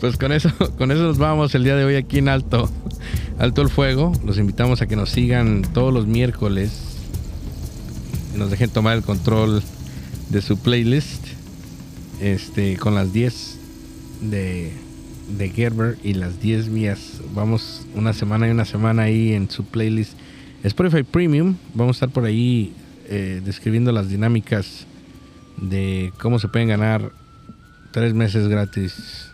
Pues 0.00 0.16
con 0.16 0.32
eso, 0.32 0.50
con 0.76 0.90
eso 0.90 1.02
nos 1.02 1.18
vamos 1.18 1.54
el 1.54 1.64
día 1.64 1.76
de 1.76 1.84
hoy 1.84 1.96
aquí 1.96 2.18
en 2.18 2.28
Alto, 2.28 2.70
Alto 3.38 3.60
el 3.60 3.68
Fuego. 3.68 4.12
Los 4.24 4.38
invitamos 4.38 4.80
a 4.80 4.86
que 4.86 4.96
nos 4.96 5.10
sigan 5.10 5.62
todos 5.74 5.92
los 5.92 6.06
miércoles 6.06 6.96
y 8.34 8.38
nos 8.38 8.50
dejen 8.50 8.70
tomar 8.70 8.96
el 8.96 9.02
control 9.02 9.62
de 10.30 10.40
su 10.40 10.58
playlist. 10.58 11.26
Este, 12.20 12.78
con 12.78 12.94
las 12.94 13.12
10 13.12 13.58
de, 14.22 14.72
de 15.36 15.48
Gerber 15.50 15.98
y 16.02 16.14
las 16.14 16.40
10 16.40 16.68
mías. 16.68 17.20
Vamos 17.34 17.86
una 17.94 18.14
semana 18.14 18.48
y 18.48 18.50
una 18.50 18.64
semana 18.64 19.02
ahí 19.02 19.34
en 19.34 19.50
su 19.50 19.66
playlist 19.66 20.14
Spotify 20.62 21.02
Premium. 21.02 21.56
Vamos 21.74 21.96
a 21.96 21.98
estar 21.98 22.08
por 22.08 22.24
ahí 22.24 22.72
eh, 23.08 23.42
describiendo 23.44 23.92
las 23.92 24.08
dinámicas 24.08 24.86
de 25.58 26.10
cómo 26.18 26.38
se 26.38 26.48
pueden 26.48 26.68
ganar 26.68 27.12
tres 27.92 28.14
meses 28.14 28.48
gratis 28.48 29.30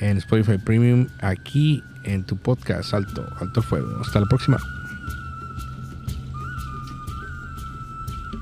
en 0.00 0.16
Spotify 0.16 0.58
Premium 0.58 1.06
aquí 1.20 1.84
en 2.04 2.24
tu 2.24 2.36
podcast 2.36 2.94
Alto, 2.94 3.26
Alto 3.40 3.62
Fuego. 3.62 4.00
Hasta 4.00 4.20
la 4.20 4.26
próxima. 4.26 4.58